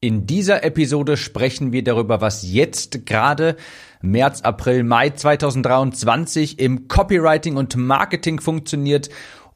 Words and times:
In 0.00 0.26
dieser 0.26 0.62
Episode 0.62 1.16
sprechen 1.16 1.72
wir 1.72 1.82
darüber, 1.82 2.20
was 2.20 2.48
jetzt 2.48 3.04
gerade 3.04 3.56
März, 4.00 4.42
April, 4.42 4.84
Mai 4.84 5.10
2023 5.10 6.60
im 6.60 6.86
Copywriting 6.86 7.56
und 7.56 7.74
Marketing 7.74 8.40
funktioniert, 8.40 9.08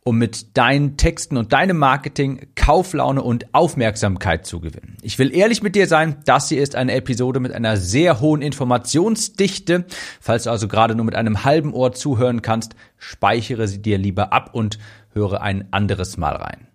um 0.02 0.18
mit 0.18 0.56
deinen 0.56 0.96
Texten 0.96 1.36
und 1.36 1.52
deinem 1.52 1.76
Marketing 1.76 2.48
Kauflaune 2.56 3.22
und 3.22 3.54
Aufmerksamkeit 3.54 4.44
zu 4.44 4.58
gewinnen. 4.58 4.96
Ich 5.02 5.16
will 5.20 5.32
ehrlich 5.32 5.62
mit 5.62 5.76
dir 5.76 5.86
sein, 5.86 6.16
das 6.24 6.48
hier 6.48 6.60
ist 6.60 6.74
eine 6.74 6.94
Episode 6.94 7.38
mit 7.38 7.52
einer 7.52 7.76
sehr 7.76 8.20
hohen 8.20 8.42
Informationsdichte. 8.42 9.84
Falls 10.20 10.42
du 10.42 10.50
also 10.50 10.66
gerade 10.66 10.96
nur 10.96 11.04
mit 11.04 11.14
einem 11.14 11.44
halben 11.44 11.72
Ohr 11.72 11.92
zuhören 11.92 12.42
kannst, 12.42 12.74
speichere 12.98 13.68
sie 13.68 13.80
dir 13.80 13.96
lieber 13.96 14.32
ab 14.32 14.50
und 14.54 14.80
höre 15.12 15.40
ein 15.40 15.68
anderes 15.70 16.16
Mal 16.16 16.34
rein. 16.34 16.71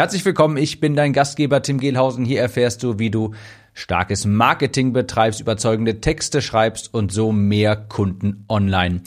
Herzlich 0.00 0.24
willkommen, 0.24 0.56
ich 0.56 0.80
bin 0.80 0.96
dein 0.96 1.12
Gastgeber 1.12 1.60
Tim 1.60 1.78
Gehlhausen. 1.78 2.24
Hier 2.24 2.40
erfährst 2.40 2.82
du, 2.82 2.98
wie 2.98 3.10
du 3.10 3.34
starkes 3.74 4.24
Marketing 4.24 4.94
betreibst, 4.94 5.42
überzeugende 5.42 6.00
Texte 6.00 6.40
schreibst 6.40 6.94
und 6.94 7.12
so 7.12 7.32
mehr 7.32 7.76
Kunden 7.76 8.46
online 8.48 9.02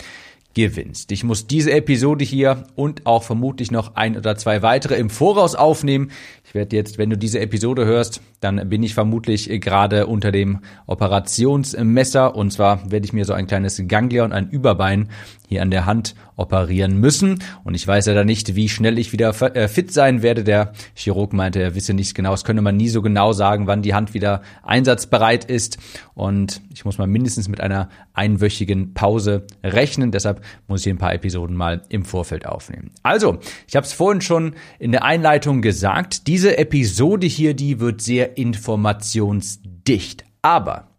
gewinnst. 0.54 1.12
Ich 1.12 1.24
muss 1.24 1.48
diese 1.48 1.72
Episode 1.72 2.24
hier 2.24 2.66
und 2.76 3.06
auch 3.06 3.24
vermutlich 3.24 3.72
noch 3.72 3.96
ein 3.96 4.16
oder 4.16 4.36
zwei 4.36 4.62
weitere 4.62 4.96
im 4.96 5.10
Voraus 5.10 5.56
aufnehmen. 5.56 6.12
Ich 6.46 6.54
werde 6.54 6.76
jetzt, 6.76 6.98
wenn 6.98 7.10
du 7.10 7.18
diese 7.18 7.40
Episode 7.40 7.86
hörst, 7.86 8.22
dann 8.40 8.70
bin 8.70 8.84
ich 8.84 8.94
vermutlich 8.94 9.50
gerade 9.62 10.06
unter 10.06 10.32
dem 10.32 10.60
Operationsmesser 10.86 12.36
und 12.36 12.52
zwar 12.52 12.92
werde 12.92 13.06
ich 13.06 13.14
mir 13.14 13.26
so 13.26 13.34
ein 13.34 13.48
kleines 13.48 13.82
Ganglia 13.88 14.24
und 14.24 14.34
ein 14.34 14.50
Überbein 14.50 15.10
hier 15.48 15.62
an 15.62 15.72
der 15.72 15.86
Hand 15.86 16.16
operieren 16.36 17.00
müssen 17.00 17.40
und 17.64 17.76
ich 17.76 17.88
weiß 17.88 18.06
ja 18.08 18.14
da 18.14 18.24
nicht, 18.24 18.56
wie 18.56 18.70
schnell 18.70 18.98
ich 18.98 19.12
wieder 19.12 19.30
äh, 19.56 19.68
fit 19.68 19.92
sein 19.92 20.22
werde. 20.22 20.44
Der 20.44 20.74
Chirurg 20.96 21.34
meinte, 21.34 21.62
er 21.62 21.76
wisse 21.76 21.94
nicht 21.94 22.16
genau, 22.16 22.34
es 22.34 22.44
könne 22.44 22.62
man 22.62 22.76
nie 22.76 22.90
so 22.90 23.02
genau 23.02 23.34
sagen, 23.34 23.68
wann 23.68 23.82
die 23.82 23.94
Hand 23.94 24.14
wieder 24.14 24.42
einsatzbereit 24.64 25.46
ist 25.46 25.78
und 26.14 26.62
ich 26.74 26.86
muss 26.86 26.98
mal 26.98 27.08
mindestens 27.08 27.48
mit 27.48 27.62
einer 27.62 27.90
einwöchigen 28.14 28.94
Pause 28.94 29.46
rechnen. 29.64 30.12
Deshalb 30.12 30.43
muss 30.68 30.86
ich 30.86 30.92
ein 30.92 30.98
paar 30.98 31.14
Episoden 31.14 31.56
mal 31.56 31.84
im 31.90 32.06
Vorfeld 32.06 32.46
aufnehmen. 32.46 32.92
Also, 33.04 33.40
ich 33.68 33.76
habe 33.76 33.86
es 33.86 33.94
vorhin 33.94 34.22
schon 34.22 34.56
in 34.80 34.92
der 34.92 35.04
Einleitung 35.04 35.62
gesagt, 35.62 36.28
diese 36.28 36.58
Episode 36.58 37.28
hier, 37.28 37.54
die 37.54 37.80
wird 37.80 38.02
sehr 38.02 38.38
informationsdicht. 38.38 40.26
Aber 40.42 40.90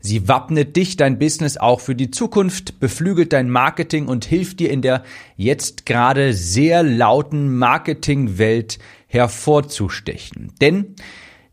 Sie 0.00 0.28
wappnet 0.28 0.76
dich, 0.76 0.96
dein 0.96 1.18
Business 1.18 1.56
auch 1.56 1.80
für 1.80 1.94
die 1.94 2.10
Zukunft, 2.10 2.78
beflügelt 2.78 3.32
dein 3.32 3.50
Marketing 3.50 4.06
und 4.06 4.24
hilft 4.24 4.60
dir 4.60 4.70
in 4.70 4.80
der 4.80 5.02
jetzt 5.36 5.86
gerade 5.86 6.34
sehr 6.34 6.82
lauten 6.82 7.56
Marketingwelt 7.56 8.78
hervorzustechen. 9.08 10.52
Denn 10.60 10.94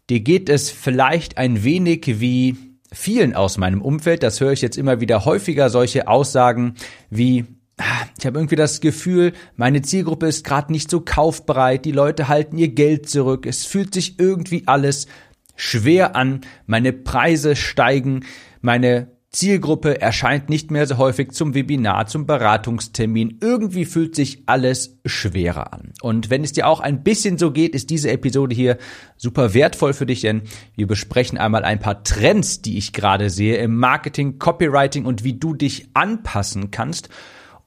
dir 0.10 0.20
geht 0.20 0.50
es 0.50 0.70
vielleicht 0.70 1.38
ein 1.38 1.64
wenig 1.64 2.20
wie 2.20 2.56
vielen 2.92 3.34
aus 3.36 3.58
meinem 3.58 3.82
Umfeld, 3.82 4.24
das 4.24 4.40
höre 4.40 4.52
ich 4.52 4.62
jetzt 4.62 4.78
immer 4.78 5.02
wieder 5.02 5.26
häufiger, 5.26 5.70
solche 5.70 6.08
Aussagen 6.08 6.76
wie 7.10 7.46
ah, 7.78 8.06
ich 8.18 8.26
habe 8.26 8.40
irgendwie 8.40 8.56
das 8.56 8.82
Gefühl, 8.82 9.34
meine 9.56 9.82
Zielgruppe 9.82 10.28
ist 10.28 10.46
gerade 10.46 10.72
nicht 10.72 10.90
so 10.90 11.02
kaufbereit, 11.02 11.86
die 11.86 11.92
Leute 11.92 12.28
halten 12.28 12.58
ihr 12.58 12.70
Geld 12.70 13.10
zurück, 13.10 13.46
es 13.46 13.66
fühlt 13.66 13.94
sich 13.94 14.20
irgendwie 14.20 14.64
alles 14.66 15.08
schwer 15.56 16.16
an, 16.16 16.42
meine 16.66 16.94
Preise 16.94 17.56
steigen, 17.56 18.26
meine 18.62 19.15
Zielgruppe 19.36 20.00
erscheint 20.00 20.50
nicht 20.50 20.72
mehr 20.72 20.88
so 20.88 20.98
häufig 20.98 21.32
zum 21.34 21.54
Webinar, 21.54 22.08
zum 22.08 22.26
Beratungstermin. 22.26 23.40
Irgendwie 23.42 23.84
fühlt 23.84 24.16
sich 24.16 24.44
alles 24.46 24.98
schwerer 25.06 25.74
an. 25.74 25.92
Und 26.02 26.30
wenn 26.30 26.46
es 26.46 26.54
dir 26.54 26.68
auch 26.68 26.80
ein 26.80 27.04
bisschen 27.04 27.38
so 27.38 27.52
geht, 27.52 27.76
ist 27.76 27.90
diese 27.90 28.10
Episode 28.12 28.56
hier 28.56 28.78
super 29.18 29.54
wertvoll 29.54 29.92
für 29.92 30.06
dich, 30.06 30.22
denn 30.22 30.44
wir 30.76 30.88
besprechen 30.88 31.38
einmal 31.38 31.66
ein 31.66 31.80
paar 31.80 32.04
Trends, 32.04 32.62
die 32.62 32.78
ich 32.78 32.94
gerade 32.94 33.30
sehe 33.30 33.58
im 33.58 33.76
Marketing, 33.76 34.40
Copywriting 34.40 35.04
und 35.04 35.26
wie 35.26 35.34
du 35.38 35.54
dich 35.54 35.90
anpassen 35.94 36.72
kannst, 36.72 37.10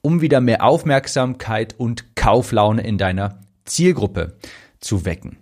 um 0.01 0.21
wieder 0.21 0.41
mehr 0.41 0.63
Aufmerksamkeit 0.63 1.75
und 1.77 2.15
Kauflaune 2.15 2.81
in 2.81 2.97
deiner 2.97 3.41
Zielgruppe 3.65 4.37
zu 4.79 5.05
wecken. 5.05 5.37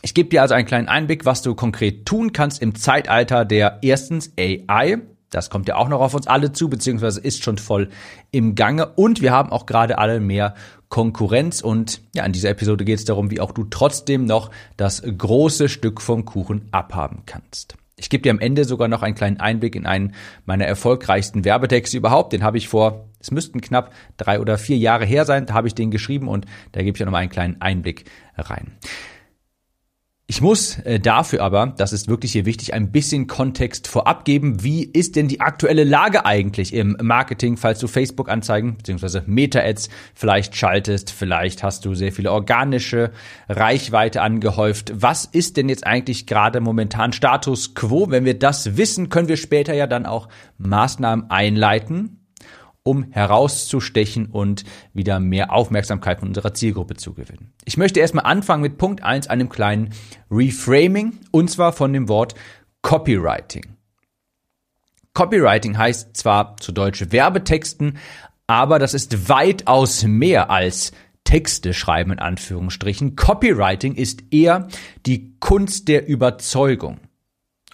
Ich 0.00 0.14
gebe 0.14 0.30
dir 0.30 0.40
also 0.40 0.54
einen 0.54 0.66
kleinen 0.66 0.88
Einblick, 0.88 1.26
was 1.26 1.42
du 1.42 1.54
konkret 1.54 2.06
tun 2.06 2.32
kannst 2.32 2.62
im 2.62 2.74
Zeitalter 2.74 3.44
der 3.44 3.80
erstens 3.82 4.32
AI, 4.38 5.02
das 5.30 5.50
kommt 5.50 5.68
ja 5.68 5.76
auch 5.76 5.88
noch 5.88 6.00
auf 6.00 6.14
uns 6.14 6.26
alle 6.26 6.52
zu, 6.52 6.68
beziehungsweise 6.68 7.20
ist 7.20 7.42
schon 7.42 7.58
voll 7.58 7.88
im 8.30 8.54
Gange. 8.54 8.86
Und 8.94 9.22
wir 9.22 9.32
haben 9.32 9.50
auch 9.50 9.66
gerade 9.66 9.98
alle 9.98 10.20
mehr 10.20 10.54
Konkurrenz. 10.88 11.60
Und 11.60 12.00
ja, 12.14 12.24
in 12.24 12.32
dieser 12.32 12.50
Episode 12.50 12.84
geht 12.84 12.98
es 12.98 13.04
darum, 13.04 13.30
wie 13.30 13.40
auch 13.40 13.52
du 13.52 13.64
trotzdem 13.64 14.24
noch 14.24 14.50
das 14.76 15.02
große 15.02 15.68
Stück 15.68 16.00
vom 16.00 16.24
Kuchen 16.24 16.68
abhaben 16.70 17.22
kannst. 17.26 17.76
Ich 17.98 18.10
gebe 18.10 18.22
dir 18.22 18.30
am 18.30 18.40
Ende 18.40 18.64
sogar 18.64 18.88
noch 18.88 19.02
einen 19.02 19.14
kleinen 19.14 19.40
Einblick 19.40 19.74
in 19.74 19.86
einen 19.86 20.14
meiner 20.44 20.66
erfolgreichsten 20.66 21.44
Werbetexte 21.44 21.96
überhaupt. 21.96 22.32
Den 22.32 22.44
habe 22.44 22.58
ich 22.58 22.68
vor, 22.68 23.06
es 23.20 23.30
müssten 23.30 23.62
knapp 23.62 23.92
drei 24.18 24.38
oder 24.38 24.58
vier 24.58 24.76
Jahre 24.76 25.06
her 25.06 25.24
sein, 25.24 25.46
da 25.46 25.54
habe 25.54 25.66
ich 25.66 25.74
den 25.74 25.90
geschrieben 25.90 26.28
und 26.28 26.44
da 26.72 26.82
gebe 26.82 26.96
ich 26.96 27.02
auch 27.02 27.06
noch 27.06 27.12
mal 27.12 27.18
einen 27.18 27.30
kleinen 27.30 27.60
Einblick 27.62 28.04
rein. 28.36 28.72
Ich 30.28 30.40
muss 30.40 30.80
äh, 30.80 30.98
dafür 30.98 31.40
aber, 31.40 31.72
das 31.76 31.92
ist 31.92 32.08
wirklich 32.08 32.32
hier 32.32 32.46
wichtig, 32.46 32.74
ein 32.74 32.90
bisschen 32.90 33.28
Kontext 33.28 33.86
vorab 33.86 34.24
geben. 34.24 34.64
Wie 34.64 34.82
ist 34.82 35.14
denn 35.14 35.28
die 35.28 35.40
aktuelle 35.40 35.84
Lage 35.84 36.26
eigentlich 36.26 36.74
im 36.74 36.96
Marketing, 37.00 37.56
falls 37.56 37.78
du 37.78 37.86
Facebook-Anzeigen 37.86 38.76
bzw. 38.76 39.20
Meta-Ads 39.26 39.88
vielleicht 40.14 40.56
schaltest? 40.56 41.12
Vielleicht 41.12 41.62
hast 41.62 41.84
du 41.84 41.94
sehr 41.94 42.10
viele 42.10 42.32
organische 42.32 43.12
Reichweite 43.48 44.20
angehäuft. 44.20 44.92
Was 44.96 45.26
ist 45.26 45.56
denn 45.56 45.68
jetzt 45.68 45.86
eigentlich 45.86 46.26
gerade 46.26 46.60
momentan 46.60 47.12
Status 47.12 47.76
quo? 47.76 48.10
Wenn 48.10 48.24
wir 48.24 48.36
das 48.36 48.76
wissen, 48.76 49.10
können 49.10 49.28
wir 49.28 49.36
später 49.36 49.74
ja 49.74 49.86
dann 49.86 50.06
auch 50.06 50.28
Maßnahmen 50.58 51.30
einleiten, 51.30 52.25
um 52.86 53.04
herauszustechen 53.10 54.26
und 54.26 54.64
wieder 54.92 55.20
mehr 55.20 55.52
Aufmerksamkeit 55.52 56.20
von 56.20 56.28
unserer 56.28 56.54
Zielgruppe 56.54 56.94
zu 56.94 57.14
gewinnen. 57.14 57.52
Ich 57.64 57.76
möchte 57.76 58.00
erstmal 58.00 58.24
anfangen 58.24 58.62
mit 58.62 58.78
Punkt 58.78 59.02
eins, 59.02 59.26
einem 59.26 59.48
kleinen 59.48 59.90
Reframing, 60.30 61.18
und 61.30 61.50
zwar 61.50 61.72
von 61.72 61.92
dem 61.92 62.08
Wort 62.08 62.34
Copywriting. 62.82 63.76
Copywriting 65.14 65.76
heißt 65.76 66.16
zwar 66.16 66.56
zu 66.58 66.72
deutsche 66.72 67.10
Werbetexten, 67.10 67.98
aber 68.46 68.78
das 68.78 68.94
ist 68.94 69.28
weitaus 69.28 70.04
mehr 70.04 70.50
als 70.50 70.92
Texte 71.24 71.74
schreiben 71.74 72.12
in 72.12 72.18
Anführungsstrichen. 72.20 73.16
Copywriting 73.16 73.94
ist 73.94 74.22
eher 74.30 74.68
die 75.06 75.36
Kunst 75.40 75.88
der 75.88 76.06
Überzeugung. 76.06 77.00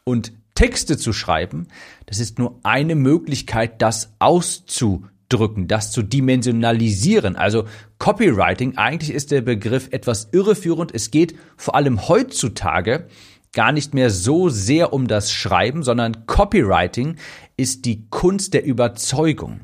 Und 0.05 0.33
Texte 0.55 0.97
zu 0.97 1.13
schreiben, 1.13 1.69
das 2.07 2.19
ist 2.19 2.39
nur 2.39 2.61
eine 2.63 2.95
Möglichkeit, 2.95 3.81
das 3.81 4.13
auszudrücken, 4.19 5.69
das 5.69 5.93
zu 5.93 6.03
dimensionalisieren. 6.03 7.37
Also 7.37 7.65
Copywriting, 7.99 8.77
eigentlich 8.77 9.13
ist 9.13 9.31
der 9.31 9.41
Begriff 9.41 9.89
etwas 9.93 10.29
irreführend. 10.33 10.95
Es 10.95 11.11
geht 11.11 11.37
vor 11.57 11.75
allem 11.75 12.09
heutzutage 12.09 13.07
gar 13.53 13.73
nicht 13.73 13.95
mehr 13.95 14.11
so 14.11 14.49
sehr 14.49 14.93
um 14.93 15.07
das 15.07 15.33
Schreiben, 15.33 15.83
sondern 15.83 16.27
Copywriting 16.27 17.17
ist 17.57 17.85
die 17.85 18.07
Kunst 18.09 18.55
der 18.55 18.65
Überzeugung. 18.65 19.61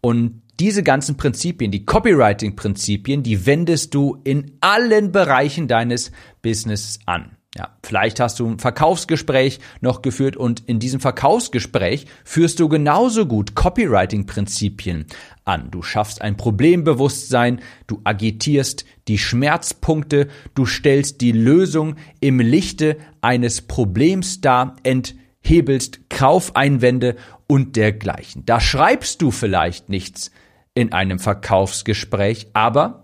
Und 0.00 0.42
diese 0.60 0.82
ganzen 0.82 1.16
Prinzipien, 1.16 1.72
die 1.72 1.84
Copywriting-Prinzipien, 1.84 3.22
die 3.22 3.44
wendest 3.46 3.94
du 3.94 4.20
in 4.22 4.52
allen 4.60 5.10
Bereichen 5.10 5.66
deines 5.66 6.12
Business 6.42 7.00
an. 7.06 7.33
Ja, 7.56 7.68
vielleicht 7.84 8.18
hast 8.18 8.40
du 8.40 8.48
ein 8.48 8.58
Verkaufsgespräch 8.58 9.60
noch 9.80 10.02
geführt 10.02 10.36
und 10.36 10.64
in 10.66 10.80
diesem 10.80 10.98
Verkaufsgespräch 10.98 12.06
führst 12.24 12.58
du 12.58 12.68
genauso 12.68 13.26
gut 13.26 13.54
Copywriting-Prinzipien 13.54 15.06
an. 15.44 15.70
Du 15.70 15.82
schaffst 15.82 16.20
ein 16.20 16.36
Problembewusstsein, 16.36 17.60
du 17.86 18.00
agitierst 18.02 18.84
die 19.06 19.18
Schmerzpunkte, 19.18 20.26
du 20.56 20.66
stellst 20.66 21.20
die 21.20 21.30
Lösung 21.30 21.94
im 22.18 22.40
Lichte 22.40 22.96
eines 23.20 23.62
Problems 23.62 24.40
dar, 24.40 24.74
enthebelst 24.82 26.10
Kaufeinwände 26.10 27.14
und 27.46 27.76
dergleichen. 27.76 28.44
Da 28.46 28.58
schreibst 28.58 29.22
du 29.22 29.30
vielleicht 29.30 29.88
nichts 29.88 30.32
in 30.74 30.92
einem 30.92 31.20
Verkaufsgespräch, 31.20 32.48
aber 32.52 33.03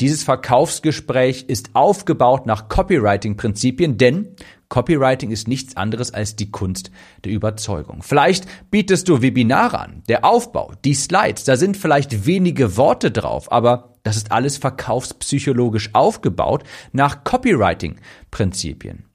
dieses 0.00 0.24
Verkaufsgespräch 0.24 1.44
ist 1.48 1.70
aufgebaut 1.74 2.46
nach 2.46 2.68
Copywriting-Prinzipien, 2.68 3.96
denn 3.96 4.36
Copywriting 4.68 5.30
ist 5.30 5.48
nichts 5.48 5.76
anderes 5.76 6.12
als 6.12 6.36
die 6.36 6.50
Kunst 6.50 6.90
der 7.24 7.32
Überzeugung. 7.32 8.02
Vielleicht 8.02 8.46
bietest 8.70 9.08
du 9.08 9.22
Webinare 9.22 9.78
an, 9.78 10.02
der 10.08 10.24
Aufbau, 10.24 10.72
die 10.84 10.94
Slides, 10.94 11.44
da 11.44 11.56
sind 11.56 11.76
vielleicht 11.76 12.26
wenige 12.26 12.76
Worte 12.76 13.10
drauf, 13.10 13.50
aber 13.50 13.96
das 14.02 14.16
ist 14.16 14.32
alles 14.32 14.58
verkaufspsychologisch 14.58 15.90
aufgebaut 15.94 16.64
nach 16.92 17.24
Copywriting-Prinzipien. 17.24 19.06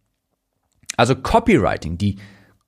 Also 0.97 1.15
Copywriting, 1.15 1.97
die 1.97 2.17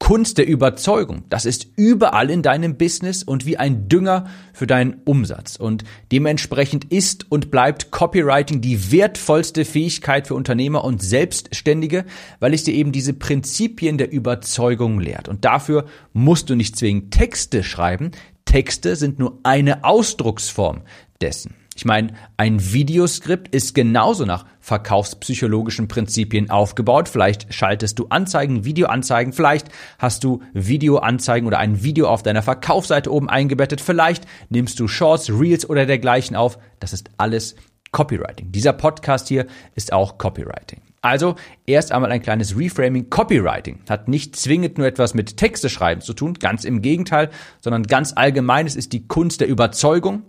Kunst 0.04 0.38
der 0.38 0.50
Überzeugung. 0.50 1.24
Das 1.30 1.46
ist 1.46 1.66
überall 1.78 2.30
in 2.30 2.42
deinem 2.42 2.76
Business 2.76 3.24
und 3.24 3.46
wie 3.46 3.56
ein 3.56 3.88
Dünger 3.88 4.26
für 4.52 4.68
deinen 4.68 4.96
Umsatz. 5.06 5.56
Und 5.56 5.86
dementsprechend 6.12 6.92
ist 6.92 7.32
und 7.32 7.52
bleibt 7.52 7.90
Copywriting 7.90 8.60
die 8.60 8.92
wertvollste 8.92 9.64
Fähigkeit 9.64 10.28
für 10.28 10.36
Unternehmer 10.36 10.84
und 10.84 11.02
Selbstständige, 11.02 12.04
weil 12.42 12.54
es 12.54 12.66
dir 12.66 12.74
eben 12.74 12.92
diese 12.92 13.14
Prinzipien 13.14 13.98
der 13.98 14.12
Überzeugung 14.12 15.00
lehrt. 15.00 15.30
Und 15.30 15.46
dafür 15.46 15.86
musst 16.12 16.50
du 16.50 16.56
nicht 16.56 16.76
zwingend 16.76 17.14
Texte 17.14 17.64
schreiben. 17.64 18.12
Texte 18.44 18.98
sind 18.98 19.20
nur 19.20 19.40
eine 19.44 19.86
Ausdrucksform 19.86 20.82
dessen. 21.22 21.56
Ich 21.76 21.86
meine, 21.86 22.14
ein 22.38 22.74
Videoskript 22.74 23.54
ist 23.54 23.74
genauso 23.74 24.26
nach 24.26 24.46
verkaufspsychologischen 24.60 25.88
Prinzipien 25.88 26.50
aufgebaut. 26.50 27.10
Vielleicht 27.10 27.54
schaltest 27.54 28.00
du 28.00 28.08
Anzeigen, 28.10 28.64
Videoanzeigen, 28.64 29.34
vielleicht 29.34 29.68
hast 29.98 30.24
du 30.24 30.42
Videoanzeigen 30.54 31.48
oder 31.48 31.60
ein 31.60 31.84
Video 31.84 32.08
auf 32.08 32.24
deiner 32.24 32.42
Verkaufsseite 32.42 33.12
oben 33.12 33.30
eingebettet, 33.30 33.82
vielleicht 33.82 34.26
nimmst 34.50 34.80
du 34.80 34.88
Shorts, 34.88 35.30
Reels 35.30 35.70
oder 35.70 35.86
dergleichen 35.86 36.36
auf. 36.36 36.58
Das 36.80 36.94
ist 36.94 37.10
alles 37.18 37.56
Copywriting. 37.92 38.52
Dieser 38.52 38.74
Podcast 38.74 39.28
hier 39.28 39.46
ist 39.76 39.94
auch 39.94 40.18
Copywriting. 40.18 40.82
Also 41.02 41.36
erst 41.66 41.92
einmal 41.92 42.12
ein 42.12 42.22
kleines 42.22 42.58
Reframing. 42.58 43.10
Copywriting 43.10 43.82
hat 43.90 44.08
nicht 44.08 44.38
zwingend 44.38 44.78
nur 44.78 44.88
etwas 44.88 45.14
mit 45.14 45.36
Texte 45.36 45.70
schreiben 45.70 46.02
zu 46.02 46.14
tun, 46.14 46.36
ganz 46.36 46.64
im 46.64 46.82
Gegenteil, 46.82 47.30
sondern 47.60 47.84
ganz 47.84 48.14
allgemein. 48.16 48.66
Es 48.66 48.78
ist 48.78 48.94
die 48.94 49.06
Kunst 49.08 49.42
der 49.42 49.50
Überzeugung, 49.50 50.24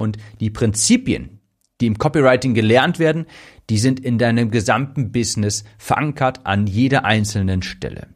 und 0.00 0.16
die 0.40 0.50
Prinzipien, 0.50 1.40
die 1.80 1.86
im 1.86 1.98
Copywriting 1.98 2.54
gelernt 2.54 2.98
werden, 2.98 3.26
die 3.68 3.78
sind 3.78 4.00
in 4.00 4.18
deinem 4.18 4.50
gesamten 4.50 5.12
Business 5.12 5.64
verankert 5.78 6.44
an 6.44 6.66
jeder 6.66 7.04
einzelnen 7.04 7.62
Stelle. 7.62 8.08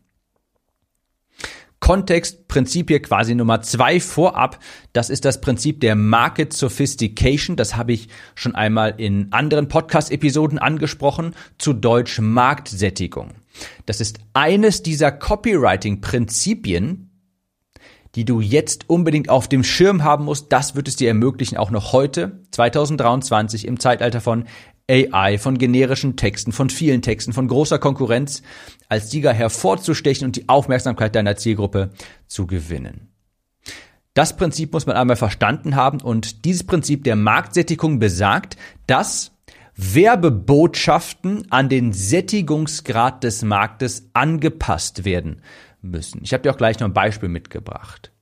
Kontext, 1.84 2.48
Prinzip 2.48 2.88
hier 2.88 3.02
quasi 3.02 3.34
Nummer 3.34 3.60
zwei 3.60 4.00
vorab. 4.00 4.58
Das 4.94 5.10
ist 5.10 5.26
das 5.26 5.42
Prinzip 5.42 5.82
der 5.82 5.96
Market 5.96 6.54
Sophistication. 6.54 7.56
Das 7.56 7.76
habe 7.76 7.92
ich 7.92 8.08
schon 8.34 8.54
einmal 8.54 8.94
in 8.96 9.30
anderen 9.34 9.69
Podcast-Episoden 9.69 10.58
angesprochen. 10.58 11.34
Zu 11.58 11.75
Deutsch 11.75 12.20
Marktsättigung. 12.20 13.32
Das 13.84 14.00
ist 14.00 14.19
eines 14.32 14.82
dieser 14.82 15.12
Copywriting-Prinzipien, 15.12 17.10
die 18.14 18.25
du 18.25 18.40
jetzt 18.40 18.88
unbedingt 18.88 19.28
auf 19.28 19.49
dem 19.49 19.64
Schirm 19.64 20.05
haben 20.05 20.25
musst. 20.25 20.52
Das 20.52 20.76
wird 20.76 20.88
es 20.88 20.96
dir 20.96 21.08
ermöglichen, 21.08 21.56
auch 21.56 21.70
noch 21.70 21.93
heute, 21.93 22.40
2023, 22.52 23.66
im 23.66 23.81
Zeitalter 23.81 24.20
von 24.20 24.44
AI, 24.88 25.38
von 25.38 25.58
generischen 25.58 26.16
Texten, 26.16 26.52
von 26.52 26.70
vielen 26.70 27.02
Texten, 27.02 27.32
von 27.32 27.49
großer 27.49 27.78
Konkurrenz, 27.78 28.43
als 28.88 29.11
Sieger 29.11 29.32
hervorzustechen 29.32 30.26
und 30.26 30.37
die 30.37 30.49
Aufmerksamkeit 30.49 31.14
deiner 31.14 31.37
Zielgruppe 31.37 31.90
zu 32.26 32.46
gewinnen. 32.46 33.08
Das 34.12 34.37
Prinzip 34.37 34.72
muss 34.72 34.87
man 34.87 34.96
einmal 34.96 35.16
verstanden 35.16 35.75
haben 35.75 36.00
und 36.00 36.44
dieses 36.44 36.64
Prinzip 36.64 37.02
der 37.02 37.16
Marktsättigung 37.16 37.99
besagt, 37.99 38.56
dass 38.87 39.32
Werbebotschaften 39.75 41.50
an 41.50 41.69
den 41.69 41.93
Sättigungsgrad 41.93 43.25
des 43.25 43.43
Marktes 43.43 44.08
angepasst 44.12 45.05
werden 45.05 45.40
müssen. 45.84 46.20
Ich 46.22 46.32
habe 46.32 46.42
dir 46.42 46.52
auch 46.52 46.56
gleich 46.56 46.81
noch 46.81 46.88
ein 46.88 46.94
Beispiel 46.94 47.28
mitgebracht. 47.28 48.12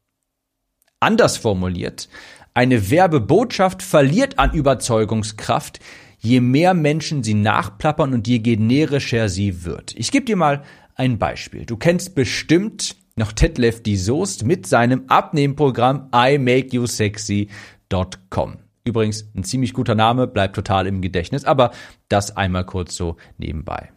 Anders 1.01 1.37
formuliert, 1.37 2.09
eine 2.55 2.91
Werbebotschaft 2.91 3.83
verliert 3.83 4.39
an 4.39 4.53
Überzeugungskraft, 4.53 5.81
je 6.19 6.41
mehr 6.41 6.75
Menschen 6.75 7.23
sie 7.23 7.35
nachplappern 7.35 8.13
und 8.13 8.29
je 8.29 8.39
generischer 8.39 9.29
sie 9.29 9.65
wird. 9.65 9.95
Ich 9.97 10.13
gebe 10.13 10.27
dir 10.27 10.37
mal 10.37 10.63
ein 10.95 11.19
Beispiel. 11.19 11.65
Du 11.65 11.77
kennst 11.77 12.15
bestimmt 12.15 12.97
noch 13.17 13.33
Detlef 13.33 13.83
die 13.83 13.97
Soest 13.97 14.45
mit 14.45 14.67
seinem 14.67 15.05
Abnehmprogramm 15.09 16.11
imakeyousexy.com. 16.13 18.59
Übrigens 18.85 19.31
ein 19.35 19.45
ziemlich 19.45 19.75
guter 19.75 19.95
Name, 19.95 20.27
bleibt 20.27 20.57
total 20.57 20.87
im 20.87 21.03
Gedächtnis, 21.03 21.45
aber 21.45 21.73
das 22.09 22.37
einmal 22.37 22.67
kurz 22.67 22.97
so 22.97 23.17
nebenbei. 23.39 23.93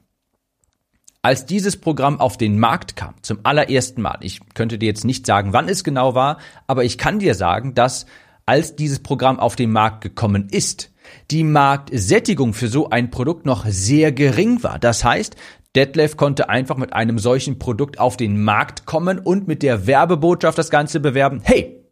Als 1.26 1.48
dieses 1.48 1.76
Programm 1.76 2.20
auf 2.20 2.38
den 2.38 2.60
Markt 2.60 2.96
kam, 2.96 3.16
zum 3.24 3.40
allerersten 3.42 4.00
Mal, 4.00 4.20
ich 4.22 4.42
könnte 4.54 4.78
dir 4.78 4.86
jetzt 4.86 5.06
nicht 5.06 5.26
sagen, 5.26 5.54
wann 5.54 5.68
es 5.68 5.84
genau 5.84 6.14
war, 6.14 6.38
aber 6.68 6.84
ich 6.84 7.00
kann 7.00 7.18
dir 7.18 7.34
sagen, 7.34 7.74
dass 7.74 8.06
als 8.46 8.76
dieses 8.76 9.00
Programm 9.00 9.40
auf 9.40 9.56
den 9.56 9.72
Markt 9.72 10.02
gekommen 10.02 10.50
ist, 10.52 10.94
die 11.32 11.44
Marktsättigung 11.44 12.54
für 12.54 12.68
so 12.68 12.92
ein 12.92 13.10
Produkt 13.10 13.48
noch 13.48 13.66
sehr 13.66 14.12
gering 14.12 14.62
war. 14.62 14.78
Das 14.78 15.04
heißt, 15.04 15.36
Detlef 15.76 16.16
konnte 16.16 16.48
einfach 16.48 16.78
mit 16.78 16.94
einem 16.94 17.18
solchen 17.18 17.58
Produkt 17.58 18.00
auf 18.00 18.18
den 18.18 18.44
Markt 18.44 18.86
kommen 18.86 19.18
und 19.18 19.48
mit 19.48 19.64
der 19.64 19.88
Werbebotschaft 19.88 20.60
das 20.60 20.70
Ganze 20.70 21.00
bewerben. 21.00 21.42
Hey, 21.44 21.84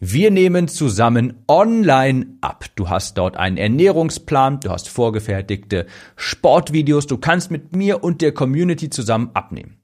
wir 0.00 0.30
nehmen 0.30 0.68
zusammen 0.68 1.42
online 1.48 2.26
ab. 2.40 2.66
Du 2.76 2.88
hast 2.88 3.18
dort 3.18 3.36
einen 3.36 3.56
Ernährungsplan, 3.56 4.60
du 4.60 4.70
hast 4.70 4.88
vorgefertigte 4.88 5.86
Sportvideos, 6.16 7.06
du 7.06 7.18
kannst 7.18 7.50
mit 7.50 7.74
mir 7.74 8.04
und 8.04 8.22
der 8.22 8.32
Community 8.32 8.90
zusammen 8.90 9.30
abnehmen. 9.34 9.78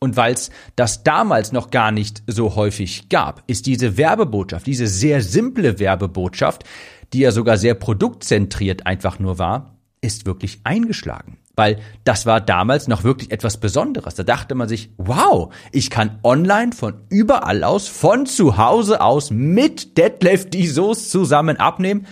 Und 0.00 0.16
weil 0.16 0.34
es 0.34 0.50
das 0.76 1.02
damals 1.02 1.52
noch 1.52 1.70
gar 1.70 1.90
nicht 1.90 2.22
so 2.26 2.54
häufig 2.54 3.08
gab, 3.08 3.42
ist 3.48 3.66
diese 3.66 3.96
Werbebotschaft, 3.96 4.66
diese 4.66 4.86
sehr 4.86 5.22
simple 5.22 5.78
Werbebotschaft, 5.78 6.64
die 7.12 7.20
ja 7.20 7.32
sogar 7.32 7.58
sehr 7.58 7.74
produktzentriert 7.74 8.86
einfach 8.86 9.18
nur 9.18 9.38
war, 9.38 9.76
ist 10.00 10.24
wirklich 10.24 10.60
eingeschlagen 10.62 11.38
weil 11.58 11.80
das 12.04 12.24
war 12.24 12.40
damals 12.40 12.86
noch 12.86 13.02
wirklich 13.02 13.32
etwas 13.32 13.58
Besonderes. 13.58 14.14
Da 14.14 14.22
dachte 14.22 14.54
man 14.54 14.68
sich, 14.68 14.90
wow, 14.96 15.52
ich 15.72 15.90
kann 15.90 16.20
online 16.22 16.70
von 16.72 16.94
überall 17.10 17.64
aus, 17.64 17.88
von 17.88 18.26
zu 18.26 18.56
Hause 18.56 19.00
aus 19.00 19.32
mit 19.32 19.98
Detlef 19.98 20.48
die 20.48 20.68
Soße 20.68 21.08
zusammen 21.10 21.56
abnehmen. 21.56 22.06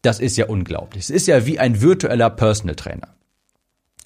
Das 0.00 0.18
ist 0.18 0.38
ja 0.38 0.46
unglaublich. 0.46 1.04
Es 1.04 1.10
ist 1.10 1.26
ja 1.26 1.44
wie 1.44 1.58
ein 1.58 1.82
virtueller 1.82 2.30
Personal 2.30 2.74
Trainer. 2.74 3.08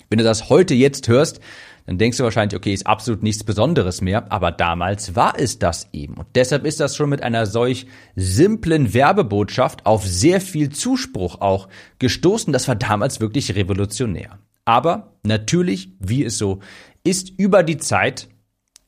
Wenn 0.08 0.18
du 0.18 0.24
das 0.24 0.50
heute 0.50 0.74
jetzt 0.74 1.06
hörst, 1.06 1.40
dann 1.86 1.98
denkst 1.98 2.18
du 2.18 2.24
wahrscheinlich, 2.24 2.56
okay, 2.56 2.74
ist 2.74 2.86
absolut 2.86 3.22
nichts 3.22 3.44
Besonderes 3.44 4.00
mehr, 4.00 4.30
aber 4.32 4.50
damals 4.50 5.14
war 5.14 5.38
es 5.38 5.60
das 5.60 5.88
eben. 5.92 6.14
Und 6.14 6.26
deshalb 6.34 6.64
ist 6.64 6.80
das 6.80 6.96
schon 6.96 7.10
mit 7.10 7.22
einer 7.22 7.46
solch 7.46 7.86
simplen 8.16 8.92
Werbebotschaft 8.92 9.86
auf 9.86 10.04
sehr 10.04 10.40
viel 10.40 10.70
Zuspruch 10.70 11.40
auch 11.40 11.68
gestoßen. 12.00 12.52
Das 12.52 12.66
war 12.66 12.74
damals 12.74 13.20
wirklich 13.20 13.54
revolutionär. 13.54 14.38
Aber 14.64 15.14
natürlich, 15.22 15.92
wie 15.98 16.24
es 16.24 16.38
so 16.38 16.60
ist, 17.04 17.30
über 17.38 17.62
die 17.62 17.78
Zeit 17.78 18.28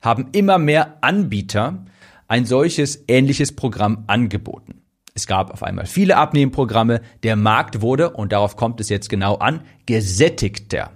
haben 0.00 0.28
immer 0.32 0.58
mehr 0.58 0.98
Anbieter 1.00 1.84
ein 2.28 2.46
solches 2.46 3.04
ähnliches 3.08 3.54
Programm 3.54 4.04
angeboten. 4.06 4.82
Es 5.14 5.26
gab 5.26 5.50
auf 5.50 5.62
einmal 5.62 5.86
viele 5.86 6.16
Abnehmprogramme, 6.16 7.02
der 7.22 7.36
Markt 7.36 7.82
wurde, 7.82 8.10
und 8.10 8.32
darauf 8.32 8.56
kommt 8.56 8.80
es 8.80 8.88
jetzt 8.88 9.08
genau 9.10 9.36
an, 9.36 9.62
gesättigter. 9.86 10.90